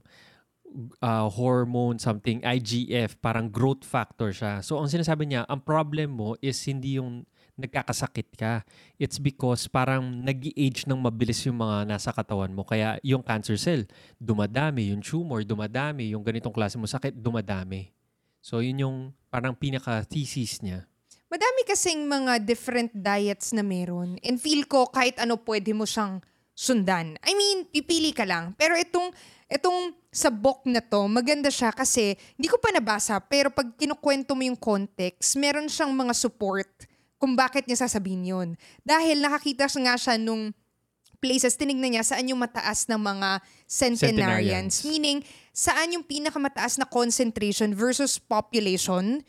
[1.00, 4.64] uh, hormone something, IGF, parang growth factor siya.
[4.64, 8.64] So, ang sinasabi niya, ang problem mo is hindi yung nagkakasakit ka.
[8.96, 12.64] It's because parang nag age ng mabilis yung mga nasa katawan mo.
[12.64, 13.85] Kaya yung cancer cell,
[14.16, 14.90] dumadami.
[14.90, 16.16] Yung tumor, dumadami.
[16.16, 17.92] Yung ganitong klase mo sakit, dumadami.
[18.42, 18.96] So, yun yung
[19.30, 20.88] parang pinaka-thesis niya.
[21.32, 24.20] Madami kasing mga different diets na meron.
[24.20, 26.20] And feel ko kahit ano pwede mo siyang
[26.52, 27.16] sundan.
[27.24, 28.52] I mean, pipili ka lang.
[28.61, 29.08] Pero itong,
[29.52, 34.32] itong sa book na to, maganda siya kasi hindi ko pa nabasa pero pag kinukwento
[34.32, 36.68] mo yung context, meron siyang mga support
[37.20, 38.48] kung bakit niya sasabihin yun.
[38.82, 40.50] Dahil nakakita siya nga siya nung
[41.22, 43.38] places, tinignan niya saan yung mataas ng mga
[43.70, 44.02] centenarians.
[44.02, 44.74] Centenarians.
[44.82, 45.18] Meaning,
[45.54, 49.22] saan yung pinakamataas na concentration versus population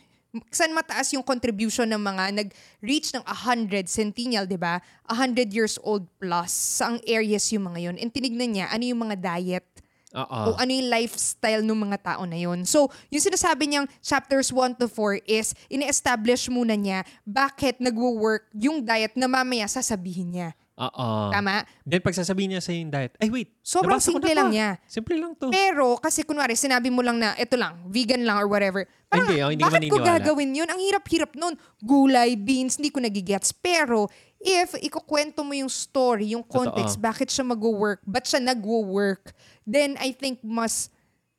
[0.49, 4.81] saan mataas yung contribution ng mga nag-reach ng 100 centennial, di ba?
[5.05, 6.49] 100 years old plus.
[6.49, 7.95] Saang areas yung mga yun.
[8.01, 9.82] And tinignan niya, ano yung mga diet
[10.13, 10.53] Oo.
[10.53, 12.63] o ano yung lifestyle ng mga tao na yun.
[12.69, 18.85] So, yung sinasabi niyang chapters 1 to 4 is, ini-establish muna niya bakit nagwo-work yung
[18.85, 20.49] diet na mamaya sasabihin niya.
[20.73, 21.29] Oo.
[21.29, 21.69] Tama?
[21.85, 24.81] Then pag sasabihin niya sa yung diet, ay wait, Sobrang simple lang niya.
[24.89, 25.53] Simple lang to.
[25.53, 28.89] Pero, kasi kunwari, sinabi mo lang na, ito lang, vegan lang or whatever.
[29.05, 30.65] Parang, Hindi, oh, hindi bakit ko gagawin yun?
[30.65, 31.53] Ang hirap-hirap nun.
[31.77, 33.53] Gulay, beans, hindi ko nagigets.
[33.53, 34.09] Pero,
[34.43, 37.07] if ikukwento mo yung story, yung context, Totoo.
[37.07, 39.31] bakit siya mag-work, ba't siya nag-work,
[39.63, 40.91] then I think mas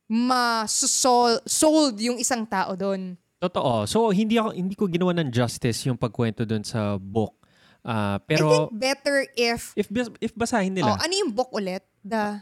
[0.09, 3.13] ma-sold yung isang tao doon.
[3.37, 3.85] Totoo.
[3.85, 7.37] So hindi ako hindi ko ginawa ng justice yung pagkwento doon sa book.
[7.85, 9.85] I pero think better if, if
[10.17, 11.85] if basahin oh, nila ano yung book ulit?
[12.01, 12.41] The,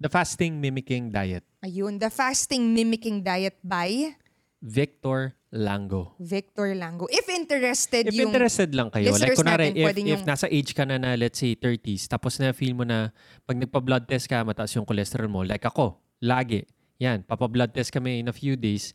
[0.00, 4.16] The Fasting Mimicking Diet, ayun, The Fasting Mimicking Diet by
[4.58, 6.18] Victor Lango.
[6.18, 7.06] Victor Lango.
[7.08, 8.34] If interested If yung...
[8.34, 11.38] interested lang kayo, like kunwari, natin, if, pwede if nasa age ka na na, let's
[11.40, 13.14] say, 30s, tapos na feel mo na
[13.46, 16.66] pag nagpa-blood test ka, mataas yung cholesterol mo, like ako, lagi.
[16.98, 18.92] Yan, papa-blood test kami in a few days.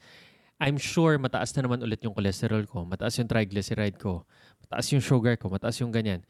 [0.61, 4.27] I'm sure mataas na naman ulit yung cholesterol ko, mataas yung triglyceride ko,
[4.67, 6.21] mataas yung sugar ko, mataas yung ganyan.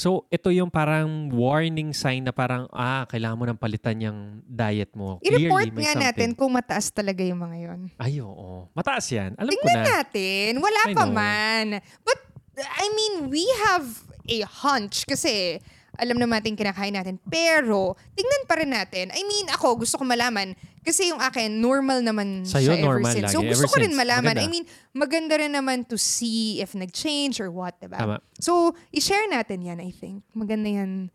[0.00, 4.96] So, ito yung parang warning sign na parang, ah, kailangan mo nang palitan yung diet
[4.96, 5.20] mo.
[5.20, 6.08] I-report Clearly, nga something.
[6.08, 7.80] natin kung mataas talaga yung mga yon.
[8.00, 8.64] Ay, oo.
[8.72, 9.36] Mataas yan.
[9.36, 10.00] Alam ko Tingnan na.
[10.00, 10.50] natin.
[10.56, 11.12] Wala I pa know.
[11.12, 11.66] man.
[12.00, 12.16] But,
[12.56, 13.84] I mean, we have
[14.24, 15.60] a hunch kasi
[16.00, 17.20] alam naman natin kinakain natin.
[17.28, 19.12] Pero, tingnan pa rin natin.
[19.12, 20.56] I mean, ako, gusto ko malaman.
[20.80, 23.24] Kasi yung akin, normal naman Sa'yo, siya ever normal since.
[23.28, 23.34] lagi.
[23.36, 24.00] So, gusto Ever ko rin since.
[24.00, 24.32] malaman.
[24.32, 24.40] Maganda.
[24.40, 24.64] I mean,
[24.96, 28.00] maganda rin naman to see if nag-change or what, diba?
[28.00, 28.16] Tama.
[28.40, 30.24] So, i-share natin yan, I think.
[30.32, 31.12] Maganda yan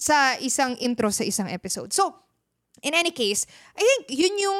[0.00, 1.92] sa isang intro sa isang episode.
[1.92, 2.16] So,
[2.82, 3.44] in any case,
[3.76, 4.58] I think yun yung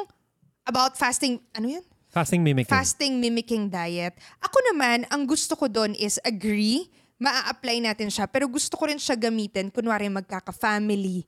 [0.68, 1.84] about fasting, ano yan?
[2.14, 2.70] Fasting mimicking.
[2.70, 4.14] Fasting mimicking diet.
[4.38, 6.86] Ako naman, ang gusto ko doon is agree,
[7.24, 11.24] maa-apply natin siya, pero gusto ko rin siya gamitin, kunwari magkaka-family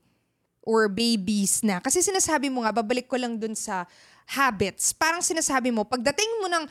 [0.60, 1.80] or babies na.
[1.80, 3.88] Kasi sinasabi mo nga, babalik ko lang dun sa
[4.28, 4.92] habits.
[4.92, 6.64] Parang sinasabi mo, pagdating mo ng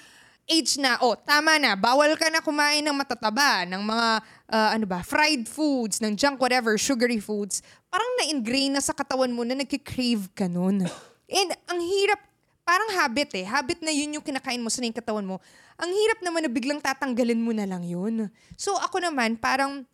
[0.45, 4.07] age na, oh, tama na, bawal ka na kumain ng matataba, ng mga,
[4.53, 7.65] ah, ano ba, fried foods, ng junk whatever, sugary foods.
[7.89, 10.85] Parang na-ingrain na sa katawan mo na nagkikrave ka nun.
[11.25, 12.21] And ang hirap,
[12.65, 13.45] parang habit eh.
[13.45, 15.37] Habit na yun yung kinakain mo sa yung katawan mo.
[15.77, 18.27] Ang hirap naman na biglang tatanggalin mo na lang yun.
[18.57, 19.85] So ako naman, parang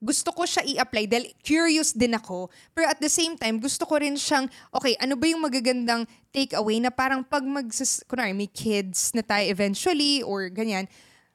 [0.00, 2.48] gusto ko siya i-apply dahil curious din ako.
[2.72, 6.80] Pero at the same time, gusto ko rin siyang, okay, ano ba yung magagandang takeaway
[6.80, 7.68] na parang pag mag,
[8.08, 10.88] kunwari, may kids na tayo eventually or ganyan,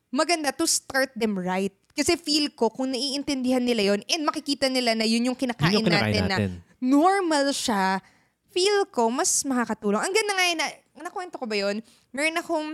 [0.09, 1.75] maganda to start them right.
[1.93, 5.85] Kasi feel ko, kung naiintindihan nila yon and makikita nila na yun yung kinakain, Yun
[5.85, 6.51] yung kinakain natin, natin.
[6.57, 8.01] na normal siya,
[8.49, 10.01] feel ko, mas makakatulong.
[10.03, 10.67] Ang ganda nga yun, na,
[11.03, 11.83] nakwento ko ba yun?
[12.15, 12.67] Meron akong,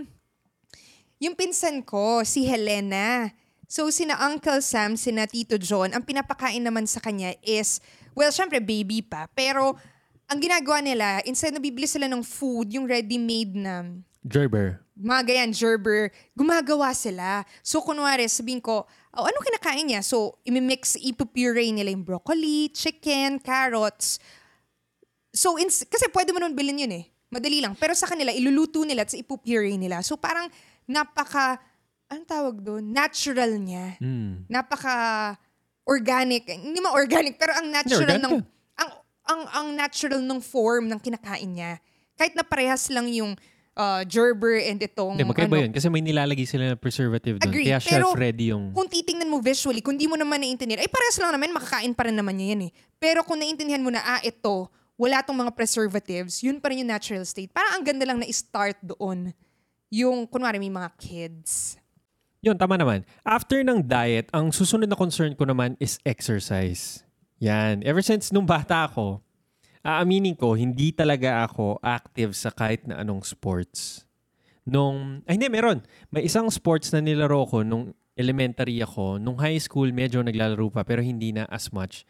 [1.22, 3.32] yung pinsan ko, si Helena,
[3.72, 7.80] So, sina Uncle Sam, sina Tito John, ang pinapakain naman sa kanya is,
[8.12, 9.32] well, syempre, baby pa.
[9.32, 9.80] Pero,
[10.28, 13.96] ang ginagawa nila, instead na bibili sila ng food, yung ready-made na
[14.28, 14.84] Gerber.
[14.92, 17.48] mga ganyan, gerber, gumagawa sila.
[17.64, 18.84] So, kunwari, sabihin ko,
[19.16, 20.04] oh, ano kinakain niya?
[20.04, 24.20] So, imimix, ipupuree nila yung broccoli, chicken, carrots.
[25.32, 27.04] So, ins- kasi pwede mo naman bilhin yun eh.
[27.32, 27.72] Madali lang.
[27.80, 30.04] Pero sa kanila, iluluto nila at ipupuree nila.
[30.04, 30.52] So, parang
[30.84, 31.56] napaka,
[32.12, 32.92] anong tawag doon?
[32.92, 33.96] Natural niya.
[34.04, 34.44] Mm.
[34.52, 34.94] Napaka
[35.88, 36.44] organic.
[36.44, 38.34] Hindi man organic, pero ang natural ng
[38.76, 38.90] ang
[39.24, 41.80] ang ang natural ng form ng kinakain niya.
[42.20, 43.32] Kahit na parehas lang yung
[43.76, 45.72] uh, gerber and itong Hindi, magkaiba ano, yun.
[45.72, 47.48] Kasi may nilalagay sila na preservative doon.
[47.48, 48.70] Agree, Kaya pero shelf-ready yung...
[48.76, 52.06] kung titingnan mo visually, kung di mo naman naiintindihan, ay parehas lang naman, makakain pa
[52.06, 52.72] rin naman niya yan eh.
[53.00, 56.92] Pero kung naiintindihan mo na, ah, ito, wala tong mga preservatives, yun pa rin yung
[56.92, 57.50] natural state.
[57.50, 59.32] Parang ang ganda lang na start doon.
[59.92, 61.76] Yung, kunwari, may mga kids.
[62.42, 63.06] Yun, tama naman.
[63.22, 67.06] After ng diet, ang susunod na concern ko naman is exercise.
[67.38, 67.86] Yan.
[67.86, 69.22] Ever since nung bata ako,
[69.82, 74.06] aaminin ko, hindi talaga ako active sa kahit na anong sports.
[74.62, 75.82] Nung, ay hindi, meron.
[76.10, 79.18] May isang sports na nilaro ko nung elementary ako.
[79.18, 82.06] Nung high school, medyo naglalaro pa, pero hindi na as much.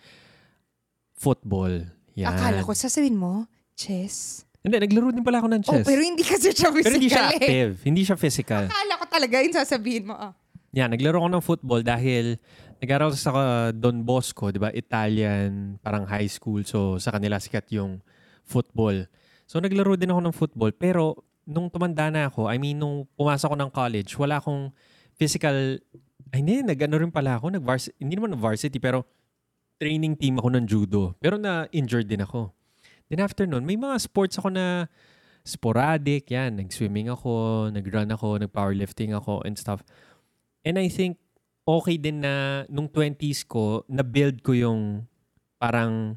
[1.16, 2.02] Football.
[2.18, 2.33] Yan.
[2.33, 4.44] Akala ko, sasabihin mo, chess.
[4.62, 5.87] Hindi, naglaro din pala ako ng Oh, chess.
[5.87, 7.35] pero hindi kasi siya physical Pero hindi siya eh.
[7.35, 7.72] active.
[7.83, 8.64] Hindi siya physical.
[8.70, 10.14] Akala ko talaga yung sasabihin mo.
[10.14, 10.33] Ah.
[10.72, 12.38] Yan, naglaro ko ng football dahil
[12.79, 13.31] nag-aral sa
[13.75, 14.70] Don Bosco, di ba?
[14.70, 16.62] Italian, parang high school.
[16.62, 18.01] So, sa kanila sikat yung
[18.46, 19.05] football.
[19.51, 20.70] So, naglaro din ako ng football.
[20.72, 24.70] Pero, nung tumanda na ako, I mean, nung pumasok ako ng college, wala akong
[25.18, 25.83] physical...
[26.33, 27.53] Ay, hindi, nag-ano rin pala ako.
[27.53, 27.64] Nag
[28.01, 29.05] hindi naman varsity, pero
[29.83, 31.18] training team ako ng judo.
[31.18, 32.55] Pero na-injured din ako.
[33.11, 34.87] Then after nun, may mga sports ako na
[35.42, 36.31] sporadic.
[36.31, 39.83] Yan, nag-swimming ako, nag-run ako, nag-powerlifting ako and stuff.
[40.62, 41.18] And I think
[41.66, 45.11] okay din na nung 20s ko, na-build ko yung
[45.59, 46.14] parang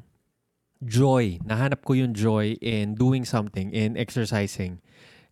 [0.78, 1.42] joy.
[1.42, 4.78] Nahanap ko yung joy in doing something, in exercising.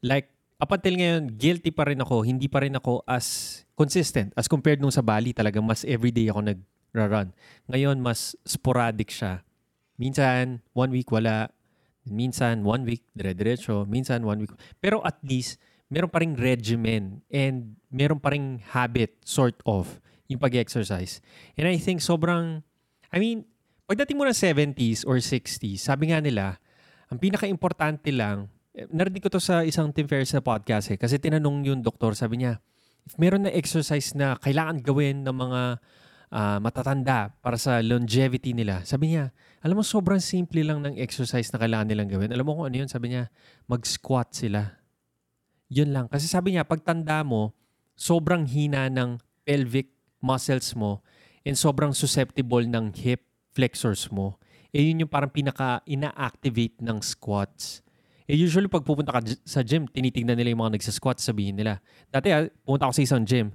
[0.03, 2.27] Like, up until ngayon, guilty pa rin ako.
[2.27, 5.31] Hindi pa rin ako as consistent as compared nung sa Bali.
[5.31, 6.41] Talaga mas everyday ako
[6.95, 7.35] nag-run.
[7.67, 9.43] Ngayon, mas sporadic siya.
[9.99, 11.51] Minsan, one week wala.
[12.07, 13.85] Minsan, one week, dire-diretso.
[13.85, 14.53] Minsan, one week.
[14.79, 15.59] Pero at least,
[15.91, 19.99] meron pa ring regimen and meron pa ring habit, sort of,
[20.31, 21.21] yung pag-exercise.
[21.59, 22.65] And I think sobrang,
[23.13, 23.45] I mean,
[23.85, 26.59] pagdating mo ng 70s or 60s, sabi nga nila,
[27.13, 31.21] ang pinaka-importante lang, eh, narinig ko to sa isang Tim Ferriss na podcast eh, kasi
[31.21, 32.59] tinanong yung doktor, sabi niya,
[33.05, 35.61] if meron na exercise na kailangan gawin ng mga
[36.31, 39.35] uh, matatanda para sa longevity nila, sabi niya,
[39.65, 42.29] alam mo, sobrang simple lang ng exercise na kailangan nilang gawin.
[42.33, 42.89] Alam mo kung ano yun?
[42.89, 43.33] Sabi niya,
[43.65, 44.77] mag-squat sila.
[45.73, 46.07] Yun lang.
[46.13, 47.57] Kasi sabi niya, pag tanda mo,
[47.97, 49.17] sobrang hina ng
[49.49, 49.89] pelvic
[50.21, 51.01] muscles mo
[51.49, 53.25] and sobrang susceptible ng hip
[53.57, 54.37] flexors mo.
[54.75, 57.81] Eh yun yung parang pinaka ina-activate ng squats.
[58.25, 61.79] Eh usually pag pupunta ka sa gym, tinitingnan nila yung mga nagsasquat, sabihin nila.
[62.09, 63.53] Dati ah, pumunta ako sa isang gym,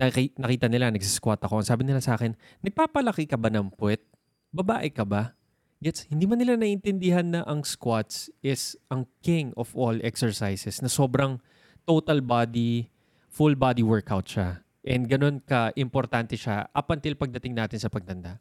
[0.00, 1.60] nakita nila nagsasquat ako.
[1.60, 2.32] Sabi nila sa akin,
[2.64, 4.00] nagpapalaki ka ba ng puwet?
[4.48, 5.36] Babae ka ba?
[5.80, 10.92] Gets, hindi man nila naiintindihan na ang squats is ang king of all exercises na
[10.92, 11.40] sobrang
[11.88, 12.92] total body,
[13.32, 14.60] full body workout siya.
[14.84, 18.40] And ganun ka-importante siya up until pagdating natin sa pagtanda.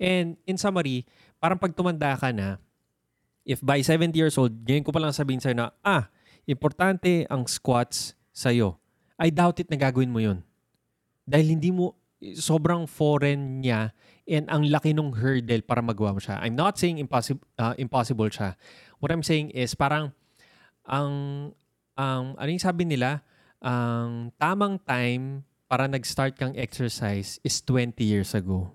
[0.00, 1.08] And in summary,
[1.40, 2.60] parang pag tumanda ka na,
[3.48, 6.08] if by 70 years old, ngayon ko pa lang sabihin sa'yo na, ah,
[6.44, 8.76] importante ang squats sa'yo.
[9.16, 10.44] I doubt it na gagawin mo yun.
[11.24, 11.96] Dahil hindi mo,
[12.32, 13.92] sobrang foreign niya
[14.24, 16.40] and ang laki ng hurdle para magawa mo siya.
[16.40, 18.56] I'm not saying impossible uh, impossible siya.
[19.04, 20.16] What I'm saying is parang
[20.88, 21.12] ang
[21.94, 23.20] ang ano yung sabi nila,
[23.60, 28.72] ang tamang time para nag-start kang exercise is 20 years ago.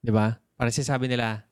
[0.00, 0.40] 'Di ba?
[0.56, 1.44] Para sinasabi nila,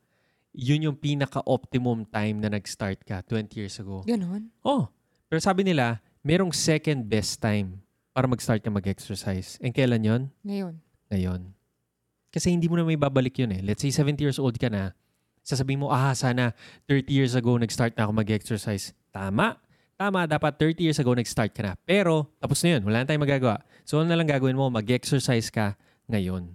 [0.57, 4.07] yun yung pinaka-optimum time na nag-start ka 20 years ago.
[4.09, 4.49] Ganon?
[4.65, 4.89] Oh,
[5.29, 9.57] pero sabi nila, merong second best time para mag-start ka mag-exercise.
[9.63, 10.23] And kailan yon?
[10.43, 10.75] Ngayon.
[11.11, 11.41] Ngayon.
[12.31, 13.61] Kasi hindi mo na may babalik yun eh.
[13.63, 14.95] Let's say 70 years old ka na,
[15.43, 16.55] sasabihin mo, ah, sana
[16.87, 18.95] 30 years ago nag-start na ako mag-exercise.
[19.11, 19.59] Tama.
[19.99, 21.73] Tama, dapat 30 years ago nag-start ka na.
[21.85, 22.83] Pero, tapos na yun.
[22.87, 23.61] Wala na tayong magagawa.
[23.83, 24.71] So, ano na lang gagawin mo?
[24.71, 25.75] Mag-exercise ka
[26.09, 26.55] ngayon.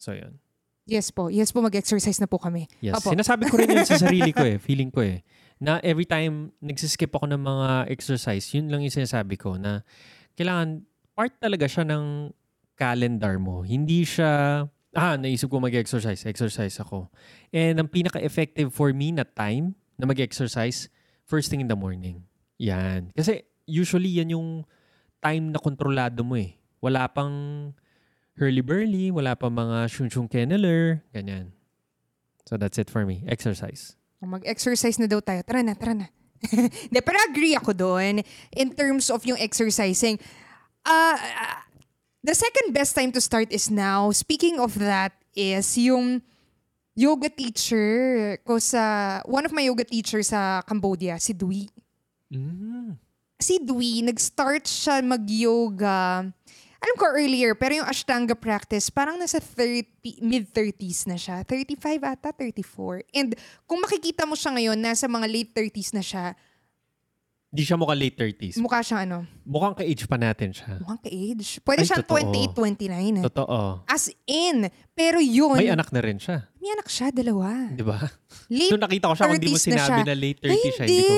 [0.00, 0.42] So, yun.
[0.82, 1.30] Yes po.
[1.30, 2.66] Yes po, mag-exercise na po kami.
[2.82, 2.98] Yes.
[2.98, 3.14] Opo.
[3.14, 4.58] Sinasabi ko rin yun sa sarili ko eh.
[4.66, 5.22] Feeling ko eh.
[5.62, 9.86] Na every time nagsiskip ako ng mga exercise, yun lang yung sinasabi ko na
[10.36, 12.32] kailangan part talaga siya ng
[12.76, 13.62] calendar mo.
[13.62, 14.64] Hindi siya,
[14.96, 16.24] ah, naisip ko mag-exercise.
[16.24, 17.12] Exercise ako.
[17.52, 20.88] And ang pinaka-effective for me na time na mag-exercise,
[21.28, 22.24] first thing in the morning.
[22.58, 23.12] Yan.
[23.14, 24.48] Kasi usually yan yung
[25.22, 26.58] time na kontrolado mo eh.
[26.82, 27.70] Wala pang
[28.34, 31.54] hurly-burly, wala pang mga shun-shun kenneler, ganyan.
[32.48, 33.22] So that's it for me.
[33.28, 33.94] Exercise.
[34.22, 35.42] Mag-exercise na daw tayo.
[35.46, 36.06] Tara na, tara na.
[36.50, 40.18] Hindi, pero agree ako doon in terms of yung exercising.
[40.82, 41.16] Uh,
[42.26, 44.10] the second best time to start is now.
[44.10, 46.22] Speaking of that is yung
[46.98, 51.70] yoga teacher ko sa, one of my yoga teachers sa Cambodia, si Dwi.
[52.32, 52.98] Mm.
[53.42, 56.30] Si Dwi, nag-start siya mag-yoga
[56.82, 59.86] alam ko earlier, pero yung Ashtanga practice, parang nasa 30,
[60.18, 61.40] mid-30s na siya.
[61.40, 63.06] 35 ata, 34.
[63.12, 66.34] And kung makikita mo siya ngayon, nasa mga late 30s na siya,
[67.46, 68.56] Hindi siya mukhang late 30s.
[68.56, 70.80] Mukha siyang ano, Mukhang ka-age pa natin siya.
[70.80, 71.60] mukhang ka-age.
[71.60, 72.16] Pwede Ay, siyang totoo.
[72.16, 72.56] 28,
[73.20, 73.28] 29.
[73.28, 73.60] Totoo.
[73.84, 74.56] As in.
[74.90, 76.48] Pero yun, May anak na rin siya.
[76.56, 77.52] may anak siya, dalawa.
[77.70, 78.00] Di ba?
[78.48, 80.08] Late Nung nakita ko siya, kung di mo 30s na sinabi siya.
[80.08, 80.96] na late 30 Ay, siya, hindi.
[80.96, 81.16] hindi ko,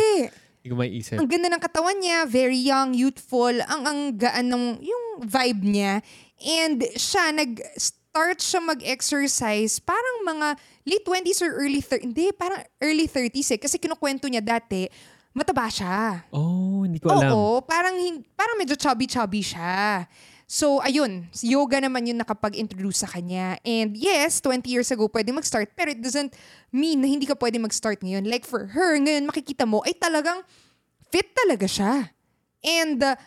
[0.64, 1.20] hindi ko maiisip.
[1.20, 6.00] Ang ganda ng katawan niya, very young, youthful, ang ang gaan ng yung vibe niya.
[6.40, 10.56] And siya nag-start siya mag-exercise parang mga
[10.88, 12.08] late 20s or early 30s.
[12.08, 13.60] Hindi, parang early 30s eh.
[13.60, 14.88] Kasi kinukwento niya dati,
[15.36, 16.24] mataba siya.
[16.32, 17.28] Oh, hindi ko alam.
[17.28, 18.00] Oo, parang,
[18.32, 20.08] parang medyo chubby-chubby siya.
[20.54, 23.58] So, ayun, yoga naman yung nakapag-introduce sa kanya.
[23.66, 26.30] And yes, 20 years ago pwede mag-start, pero it doesn't
[26.70, 28.22] mean na hindi ka pwede mag-start ngayon.
[28.30, 30.46] Like for her, ngayon makikita mo, ay talagang
[31.10, 32.06] fit talaga siya.
[32.62, 33.18] And uh,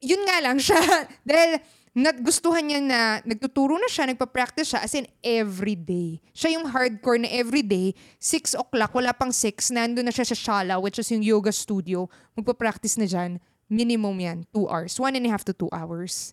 [0.00, 0.80] yun nga lang siya.
[1.28, 1.60] Dahil
[1.92, 6.16] nagustuhan niya na nagtuturo na siya, nagpa-practice siya as in everyday.
[6.32, 7.92] Siya yung hardcore na everyday,
[8.24, 12.08] 6 o'clock, wala pang 6, nandun na siya sa Shala, which is yung yoga studio.
[12.40, 13.36] Magpa-practice na dyan.
[13.74, 14.94] Minimum yan, 2 hours.
[14.96, 16.30] 1 and a half to 2 hours.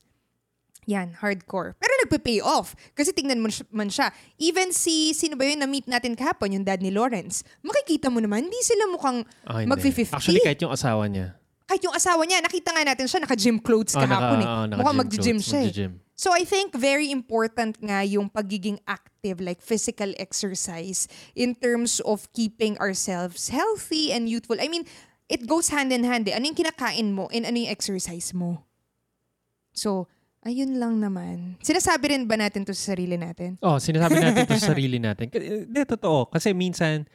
[0.86, 1.78] Yan, hardcore.
[1.78, 2.74] Pero nagpe-pay off.
[2.94, 4.10] Kasi tingnan mo man siya.
[4.38, 7.46] Even si, sino ba yun na-meet natin kahapon, yung dad ni Lawrence.
[7.62, 9.70] Makikita mo naman, hindi sila mukhang Ah, hindi.
[9.70, 10.10] mag-50.
[10.12, 11.38] Actually, kahit yung asawa niya.
[11.66, 14.44] kahit yung asawa niya, nakita nga natin siya, naka-gym clothes Ah, kahapon naka- eh.
[14.44, 15.90] ah, naka-gym Mukhang mag-gym clothes, siya eh.
[16.20, 22.28] So I think very important nga yung pagiging active, like physical exercise in terms of
[22.30, 24.60] keeping ourselves healthy and youthful.
[24.60, 24.84] I mean,
[25.32, 26.36] it goes hand in hand eh.
[26.36, 28.68] Ano yung kinakain mo and ano yung exercise mo.
[29.72, 30.12] So,
[30.44, 31.56] ayun lang naman.
[31.64, 33.56] Sinasabi rin ba natin to sa sarili natin?
[33.64, 35.32] Oh, sinasabi natin to sa sarili natin.
[35.32, 36.28] Hindi, totoo.
[36.28, 37.08] Kasi minsan,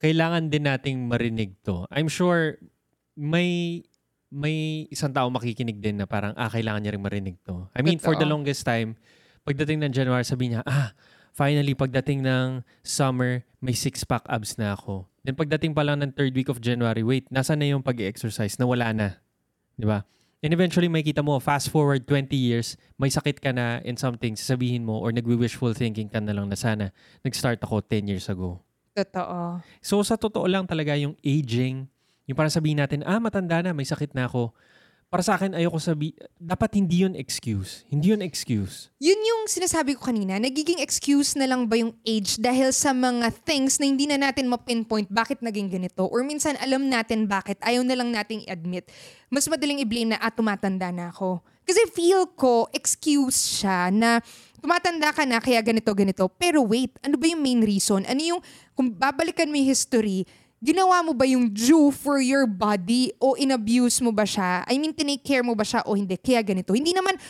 [0.00, 1.84] kailangan din nating marinig to.
[1.92, 2.56] I'm sure
[3.14, 3.84] may
[4.34, 7.70] may isang tao makikinig din na parang, ah, kailangan niya rin marinig to.
[7.70, 8.34] I mean, for the Totoo.
[8.34, 8.98] longest time,
[9.46, 10.90] pagdating ng January, sabi niya, ah,
[11.30, 15.06] finally, pagdating ng summer, may six-pack abs na ako.
[15.24, 18.60] Then pagdating pa lang ng third week of January, wait, nasa na yung pag-exercise?
[18.60, 19.08] Nawala na.
[19.74, 20.04] Di ba?
[20.44, 24.84] And eventually, makita mo, fast forward 20 years, may sakit ka na in something, sasabihin
[24.84, 26.92] mo, or nagwi-wishful thinking ka na lang na sana,
[27.24, 28.60] nag-start ako 10 years ago.
[28.92, 29.64] Totoo.
[29.80, 31.88] So, sa totoo lang talaga yung aging,
[32.28, 34.52] yung parang sabihin natin, ah, matanda na, may sakit na ako.
[35.12, 37.86] Para sa akin, ayoko sabi, dapat hindi yun excuse.
[37.86, 38.90] Hindi yun excuse.
[38.98, 43.30] Yun yung sinasabi ko kanina, nagiging excuse na lang ba yung age dahil sa mga
[43.46, 46.10] things na hindi na natin ma-pinpoint bakit naging ganito.
[46.10, 48.90] Or minsan alam natin bakit, ayaw na lang nating i-admit.
[49.30, 51.44] Mas madaling i-blame na, ah, tumatanda na ako.
[51.64, 54.20] Kasi feel ko, excuse siya na
[54.60, 56.24] tumatanda ka na kaya ganito, ganito.
[56.36, 58.04] Pero wait, ano ba yung main reason?
[58.04, 58.40] Ano yung,
[58.76, 60.28] kung babalikan mo yung history,
[60.64, 64.64] ginawa mo ba yung due for your body o inabuse mo ba siya?
[64.64, 66.16] I mean, tinake care mo ba siya o hindi?
[66.16, 66.72] Kaya ganito.
[66.72, 67.20] Hindi naman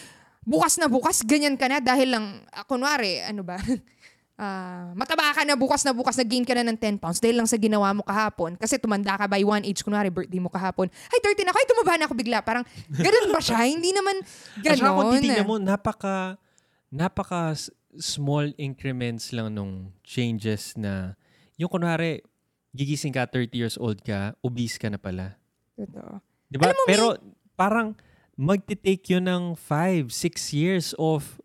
[0.47, 3.59] bukas na bukas, ganyan ka na dahil lang, ah, kunwari, ano ba,
[4.35, 7.47] Ah, mataba ka na bukas na bukas, nag-gain ka na ng 10 pounds dahil lang
[7.47, 8.59] sa ginawa mo kahapon.
[8.59, 10.91] Kasi tumanda ka by one age, kunwari, birthday mo kahapon.
[10.91, 12.39] Ay, 30 na ako, ay, tumaba na ako bigla.
[12.43, 13.63] Parang, ganun ba siya?
[13.63, 14.19] Hindi naman
[14.59, 16.35] At saka kung titignan mo, napaka,
[16.91, 17.55] napaka
[17.95, 21.15] small increments lang nung changes na,
[21.55, 22.19] yung kunwari,
[22.75, 25.39] gigising ka, 30 years old ka, obese ka na pala.
[25.79, 26.19] Totoo.
[26.51, 26.75] Di ba?
[26.75, 27.05] Alam mo, Pero
[27.55, 27.89] parang
[28.35, 31.39] magti-take yun ng 5, 6 years of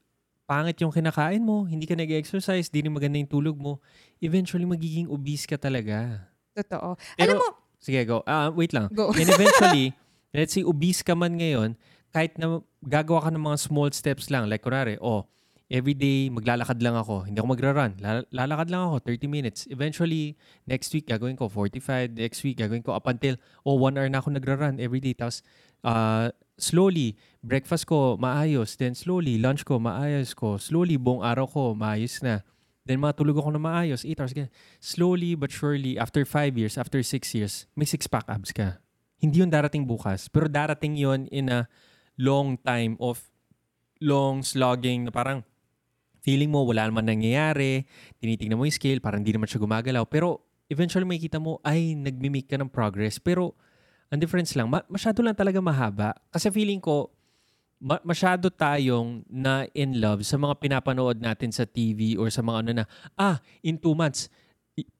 [0.49, 3.77] pangit yung kinakain mo, hindi ka nag-exercise, di rin maganda yung tulog mo,
[4.17, 6.25] eventually magiging obese ka talaga.
[6.57, 6.97] Totoo.
[7.13, 8.25] Pero, Alam mo, sige, go.
[8.25, 8.89] Ah, wait lang.
[8.89, 9.13] Go.
[9.13, 9.93] And eventually,
[10.33, 11.77] let's say obese ka man ngayon,
[12.09, 15.29] kahit na gagawa ka ng mga small steps lang, like kunwari, oh,
[15.69, 19.59] every day maglalakad lang ako, hindi ako magra-run, Lal- lalakad lang ako 30 minutes.
[19.69, 20.33] Eventually,
[20.65, 24.17] next week gagawin ko 45, next week gagawin ko up until, oh, one hour na
[24.17, 25.13] ako nagra-run every day.
[25.13, 25.45] Tapos,
[25.85, 27.13] uh, slowly,
[27.45, 32.41] breakfast ko maayos, then slowly, lunch ko maayos ko, slowly, buong araw ko maayos na.
[32.89, 34.33] Then matulog ako na maayos, 8 hours.
[34.33, 34.51] ganyan.
[34.81, 38.81] Slowly but surely, after 5 years, after 6 years, may six-pack abs ka.
[39.21, 41.69] Hindi yun darating bukas, pero darating yun in a
[42.17, 43.29] long time of
[44.01, 45.45] long slogging na parang
[46.19, 47.87] feeling mo wala naman nangyayari,
[48.19, 50.03] tinitingnan mo yung scale, parang hindi naman siya gumagalaw.
[50.07, 53.17] Pero eventually makikita mo, ay, nagmimake ka ng progress.
[53.17, 53.57] Pero
[54.09, 56.13] ang difference lang, ma- masyado lang talaga mahaba.
[56.29, 57.09] Kasi feeling ko,
[57.81, 62.57] ma- masyado tayong na in love sa mga pinapanood natin sa TV or sa mga
[62.65, 64.27] ano na, ah, in two months,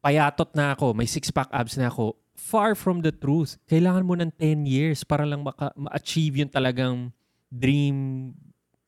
[0.04, 2.16] payatot na ako, may six-pack abs na ako.
[2.40, 3.60] Far from the truth.
[3.68, 7.12] Kailangan mo ng 10 years para lang maka- ma-achieve yung talagang
[7.52, 8.32] dream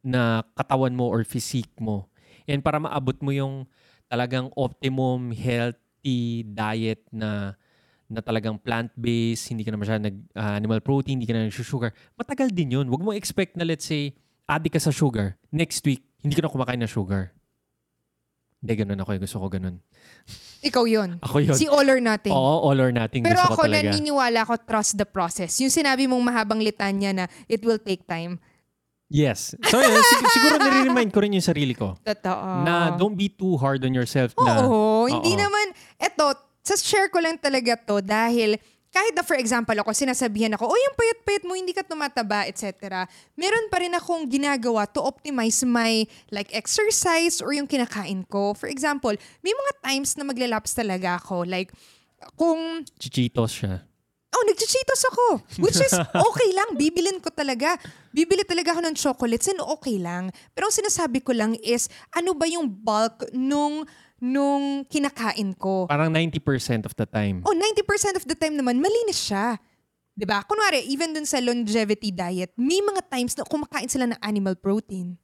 [0.02, 2.11] na katawan mo or physique mo.
[2.46, 3.66] And para maabot mo yung
[4.06, 7.56] talagang optimum healthy diet na
[8.12, 11.96] na talagang plant-based, hindi ka na masyadong nag ah, animal protein, hindi ka na nag-sugar.
[12.20, 12.86] Matagal din yun.
[12.92, 14.12] Huwag mo expect na let's say,
[14.52, 15.40] addict ka sa sugar.
[15.48, 17.32] Next week, hindi ka na kumakain ng sugar.
[18.62, 19.10] Hindi, ganun ako.
[19.16, 19.20] eh.
[19.24, 19.76] Gusto ko ganun.
[20.62, 21.10] Ikaw yun.
[21.24, 21.58] Ako yun.
[21.58, 22.30] Si all or nothing.
[22.30, 23.26] Oo, all or nothing.
[23.26, 23.90] Pero gusto ako ko talaga.
[23.90, 25.58] naniniwala ako trust the process.
[25.64, 28.38] Yung sinabi mong mahabang litanya na it will take time.
[29.12, 29.52] Yes.
[29.68, 32.00] So, yun, sig- siguro nare-remind ko rin yung sarili ko.
[32.00, 32.64] Totoo.
[32.64, 35.42] Na don't be too hard on yourself na Oo, hindi Oo.
[35.44, 36.32] naman, eto,
[36.64, 38.56] sa share ko lang talaga to dahil
[38.92, 43.08] kahit na for example ako, sinasabihan ako, oh yung payat-payat mo, hindi ka tumataba, etc.
[43.40, 48.52] Meron pa rin akong ginagawa to optimize my like exercise or yung kinakain ko.
[48.52, 51.48] For example, may mga times na maglalaps talaga ako.
[51.48, 51.72] Like,
[52.36, 53.88] kung chichitos siya.
[54.32, 55.26] Oh, nagchichitos ako.
[55.60, 55.92] Which is
[56.32, 56.80] okay lang.
[56.80, 57.76] Bibilin ko talaga.
[58.16, 60.32] Bibili talaga ako ng chocolates and okay lang.
[60.56, 63.84] Pero ang sinasabi ko lang is, ano ba yung bulk nung,
[64.24, 65.84] nung kinakain ko?
[65.92, 67.44] Parang 90% of the time.
[67.44, 69.60] Oh, 90% of the time naman, malinis siya.
[70.16, 70.44] 'Di ba?
[70.44, 75.16] Kunwari, even dun sa longevity diet, may mga times na kumakain sila ng animal protein.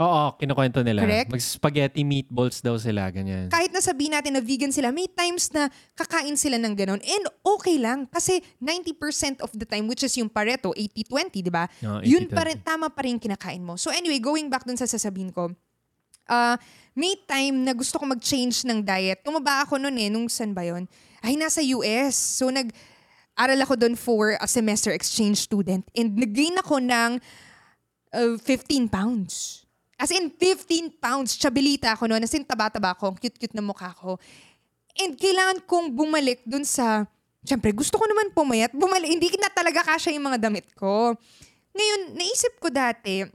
[0.00, 1.04] Oo, kinukwento nila.
[1.04, 1.28] Correct.
[1.28, 3.52] Mag-spaghetti meatballs daw sila, ganyan.
[3.52, 7.00] Kahit na sabihin natin na vegan sila, may times na kakain sila ng ganun.
[7.04, 11.68] And okay lang kasi 90% of the time, which is yung Pareto, 80-20, di ba?
[11.84, 12.32] Oo, Yun 80-20.
[12.32, 13.76] pa rin, tama pa rin kinakain mo.
[13.76, 15.52] So anyway, going back dun sa sasabihin ko,
[16.32, 16.56] ah
[16.96, 19.22] may time na gusto ko mag-change ng diet.
[19.22, 20.88] Tumaba ako noon eh, nung san ba yun?
[21.22, 22.16] Ay, nasa US.
[22.16, 22.72] So nag,
[23.36, 25.84] aral ako doon for a semester exchange student.
[25.92, 27.10] And nag-gain ako ng
[28.16, 29.59] uh, 15 pounds.
[30.00, 31.36] As in, 15 pounds.
[31.36, 32.24] Chabilita ako noon.
[32.24, 33.20] As in, taba-taba ako.
[33.20, 34.16] Cute-cute na mukha ko.
[34.96, 37.04] And kailangan kong bumalik dun sa...
[37.44, 38.72] Siyempre, gusto ko naman pumayat.
[38.72, 39.12] Bumalik.
[39.12, 41.12] Hindi na talaga kasya yung mga damit ko.
[41.76, 43.28] Ngayon, naisip ko dati,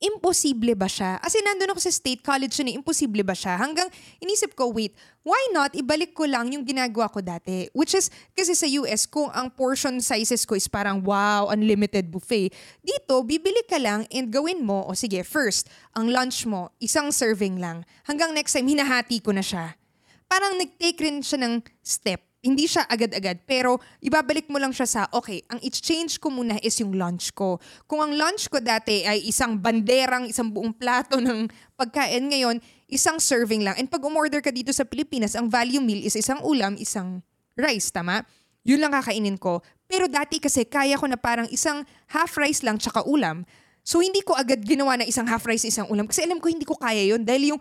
[0.00, 1.20] imposible ba siya?
[1.20, 3.60] As in, nandun ako sa state college yun eh, imposible ba siya?
[3.60, 3.86] Hanggang
[4.16, 7.68] inisip ko, wait, why not ibalik ko lang yung ginagawa ko dati?
[7.76, 12.56] Which is, kasi sa US, kung ang portion sizes ko is parang, wow, unlimited buffet.
[12.80, 17.60] Dito, bibili ka lang and gawin mo, o sige, first, ang lunch mo, isang serving
[17.60, 17.84] lang.
[18.08, 19.76] Hanggang next time, hinahati ko na siya.
[20.24, 22.29] Parang nag-take rin siya ng step.
[22.40, 26.72] Hindi siya agad-agad, pero ibabalik mo lang siya sa, okay, ang exchange ko muna is
[26.80, 27.60] yung lunch ko.
[27.84, 32.56] Kung ang lunch ko dati ay isang banderang, isang buong plato ng pagkain, ngayon,
[32.88, 33.76] isang serving lang.
[33.76, 37.20] And pag umorder ka dito sa Pilipinas, ang value meal is isang ulam, isang
[37.60, 38.24] rice, tama?
[38.64, 39.60] Yun lang kakainin ko.
[39.84, 43.44] Pero dati kasi kaya ko na parang isang half rice lang tsaka ulam.
[43.84, 46.08] So hindi ko agad ginawa na isang half rice, isang ulam.
[46.08, 47.60] Kasi alam ko hindi ko kaya yun dahil yung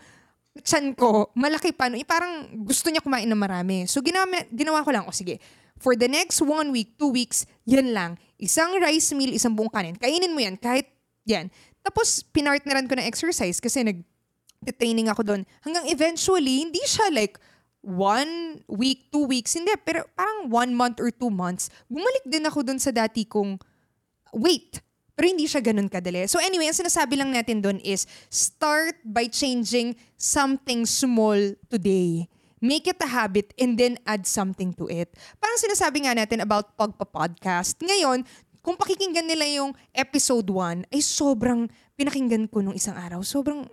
[0.64, 1.88] chan ko, malaki pa.
[1.88, 1.98] No?
[1.98, 3.86] Eh, parang gusto niya kumain ng marami.
[3.86, 5.40] So, ginawa, ginawa ko lang, o sige,
[5.80, 8.20] for the next one week, two weeks, yan lang.
[8.40, 9.96] Isang rice meal, isang buong kanin.
[9.96, 10.90] Kainin mo yan, kahit
[11.24, 11.52] yan.
[11.86, 15.42] Tapos, pinartneran ko ng exercise kasi nag-training ako doon.
[15.64, 17.40] Hanggang eventually, hindi siya like
[17.80, 19.56] one week, two weeks.
[19.56, 23.60] Hindi, pero parang one month or two months, bumalik din ako doon sa dati kong
[24.36, 24.84] weight.
[25.20, 26.24] Pero hindi siya ganun kadali.
[26.32, 31.36] So anyway, ang sinasabi lang natin doon is start by changing something small
[31.68, 32.32] today.
[32.64, 35.12] Make it a habit and then add something to it.
[35.36, 37.84] Parang sinasabi nga natin about pagpa-podcast.
[37.84, 38.24] Ngayon,
[38.64, 41.68] kung pakikinggan nila yung episode 1, ay sobrang
[42.00, 43.20] pinakinggan ko nung isang araw.
[43.20, 43.68] Sobrang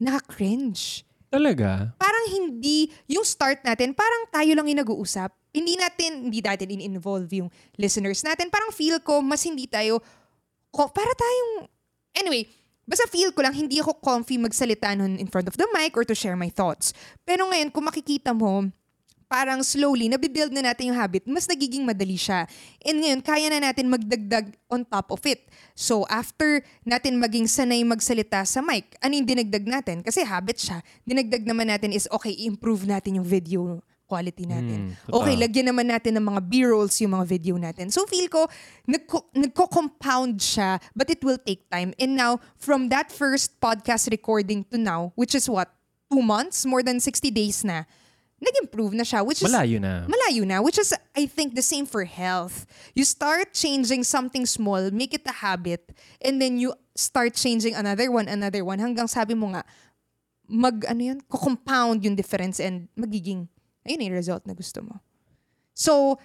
[0.00, 1.92] nakaka-cringe Talaga?
[2.00, 5.34] parang hindi, yung start natin, parang tayo lang yung nag-uusap.
[5.52, 8.52] Hindi natin, hindi natin in-involve yung listeners natin.
[8.52, 10.00] Parang feel ko, mas hindi tayo,
[10.76, 11.72] ko, para tayong,
[12.12, 12.44] anyway,
[12.84, 16.04] basta feel ko lang, hindi ako comfy magsalita nun in front of the mic or
[16.04, 16.92] to share my thoughts.
[17.24, 18.68] Pero ngayon, kung makikita mo,
[19.26, 22.46] parang slowly, nabibuild na natin yung habit, mas nagiging madali siya.
[22.86, 25.50] And ngayon, kaya na natin magdagdag on top of it.
[25.74, 30.06] So, after natin maging sanay magsalita sa mic, ano yung dinagdag natin?
[30.06, 30.78] Kasi habit siya.
[31.02, 34.94] Dinagdag naman natin is, okay, improve natin yung video quality natin.
[35.04, 35.20] Totoo.
[35.20, 37.90] okay, lagyan naman natin ng mga B-rolls yung mga video natin.
[37.90, 38.46] So, feel ko,
[38.86, 41.92] nagko- nagko-compound siya, but it will take time.
[41.98, 45.68] And now, from that first podcast recording to now, which is what?
[46.06, 46.62] Two months?
[46.64, 47.82] More than 60 days na
[48.36, 50.04] nag-improve na siya, which is Malayo na.
[50.04, 52.68] malayo na, which is, I think, the same for health.
[52.92, 55.88] You start changing something small, make it a habit,
[56.20, 59.64] and then you start changing another one, another one, hanggang sabi mo nga,
[60.46, 63.48] mag, ano yun, compound yung difference and magiging,
[63.86, 65.00] ayun yung result na gusto mo.
[65.72, 66.18] So,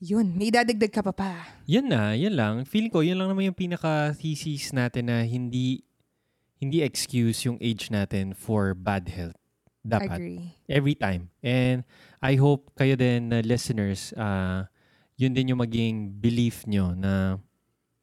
[0.00, 1.32] yun, may dadagdag ka pa pa.
[1.68, 2.54] Yan na, yan lang.
[2.64, 5.84] Feeling ko, yan lang naman yung pinaka-thesis natin na hindi
[6.60, 9.36] hindi excuse yung age natin for bad health.
[9.80, 10.20] Dapat.
[10.20, 10.44] Agree.
[10.68, 11.32] Every time.
[11.40, 11.88] And
[12.20, 14.68] I hope kayo din na listeners, ah
[15.20, 17.36] yun din yung maging belief nyo na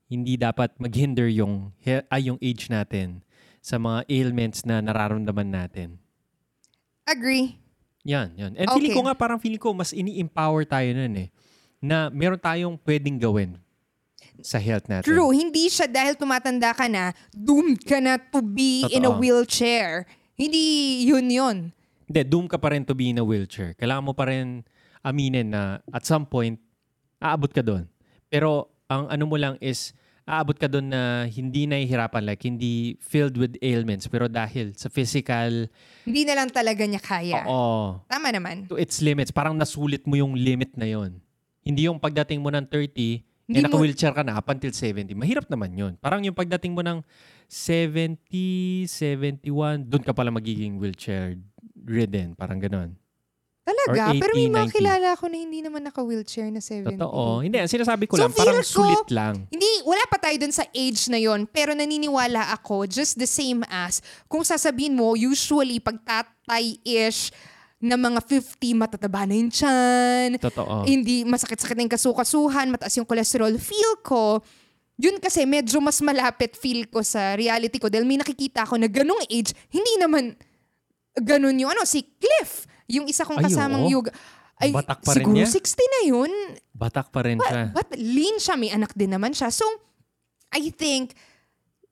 [0.05, 3.25] hindi dapat maghinder yung, he- ay, yung age natin
[3.57, 5.97] sa mga ailments na nararamdaman natin.
[7.09, 7.57] Agree.
[8.07, 8.51] Yan, yan.
[8.55, 9.03] And feeling Okay.
[9.03, 11.29] ko nga, parang feeling ko, mas ini-empower tayo nun eh.
[11.83, 13.59] Na meron tayong pwedeng gawin
[14.39, 15.03] sa health natin.
[15.11, 19.19] True, hindi siya dahil tumatanda ka na, doomed ka na to be in a Totoo.
[19.19, 20.07] wheelchair.
[20.39, 20.61] Hindi
[21.03, 21.57] yun yun.
[22.07, 23.75] Hindi, doom ka pa rin to be in a wheelchair.
[23.75, 24.63] Kailangan mo pa rin
[25.03, 26.55] aminin na at some point,
[27.19, 27.91] aabot ka doon.
[28.31, 29.91] Pero ang ano mo lang is,
[30.27, 34.05] aabot ka doon na hindi nahihirapan, like hindi filled with ailments.
[34.05, 35.71] Pero dahil sa physical,
[36.03, 37.47] Hindi na lang talaga niya kaya.
[37.47, 38.67] oo, Tama naman.
[38.67, 41.15] to its limits, parang nasulit mo yung limit na yon.
[41.63, 45.15] Hindi yung pagdating mo ng 30, Hindi eh, naka-wheelchair ka na up until 70.
[45.15, 45.93] Mahirap naman yun.
[46.03, 46.99] Parang yung pagdating mo ng
[47.47, 51.39] 70, 71, doon ka pala magiging wheelchair
[51.87, 52.35] ridden.
[52.35, 52.91] Parang ganon.
[53.67, 54.01] Talaga?
[54.01, 54.75] Or 80, Pero may mga 90.
[54.79, 56.95] kilala ko na hindi naman naka-wheelchair na 70.
[56.95, 57.43] Totoo.
[57.43, 59.43] Hindi, ang sinasabi ko So, lang, parang ko- sulit lang.
[59.45, 63.67] Hindi, wala pa tayo dun sa age na yon pero naniniwala ako, just the same
[63.67, 67.35] as, kung sasabihin mo, usually, pag tatay-ish
[67.77, 70.87] na mga 50, matataba na yung tiyan, Totoo.
[70.87, 74.41] hindi masakit-sakit na yung kasukasuhan, mataas yung cholesterol, feel ko,
[74.95, 78.89] yun kasi medyo mas malapit feel ko sa reality ko dahil may nakikita ako na
[78.89, 80.33] ganong age, hindi naman
[81.13, 83.91] ganun yung ano, si Cliff, yung isa kong Ay, kasamang oo.
[83.91, 84.11] yoga.
[84.57, 85.47] Ay, Batak pa rin siguro niya?
[85.53, 86.31] 60 na yun.
[86.73, 87.69] Batak pa rin siya.
[87.71, 89.53] But lean siya, may anak din naman siya.
[89.53, 89.67] So,
[90.49, 91.13] I think,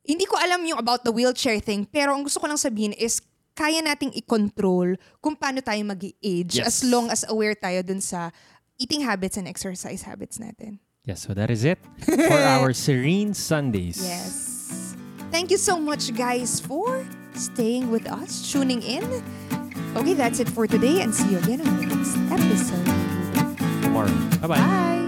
[0.02, 3.22] hindi ko alam yung about the wheelchair thing, pero ang gusto ko lang sabihin is,
[3.54, 6.66] kaya nating i-control kung paano tayo mag age Yes.
[6.66, 8.34] as long as aware tayo dun sa
[8.76, 10.82] eating habits and exercise habits natin.
[11.06, 14.02] Yes, so that is it for our Serene Sundays.
[14.02, 14.98] Yes.
[15.30, 19.06] Thank you so much, guys, for staying with us, tuning in.
[19.96, 22.86] Okay, that's it for today, and see you again on the next episode.
[23.82, 24.12] Tomorrow.
[24.42, 24.58] Bye-bye.
[24.58, 25.05] Bye.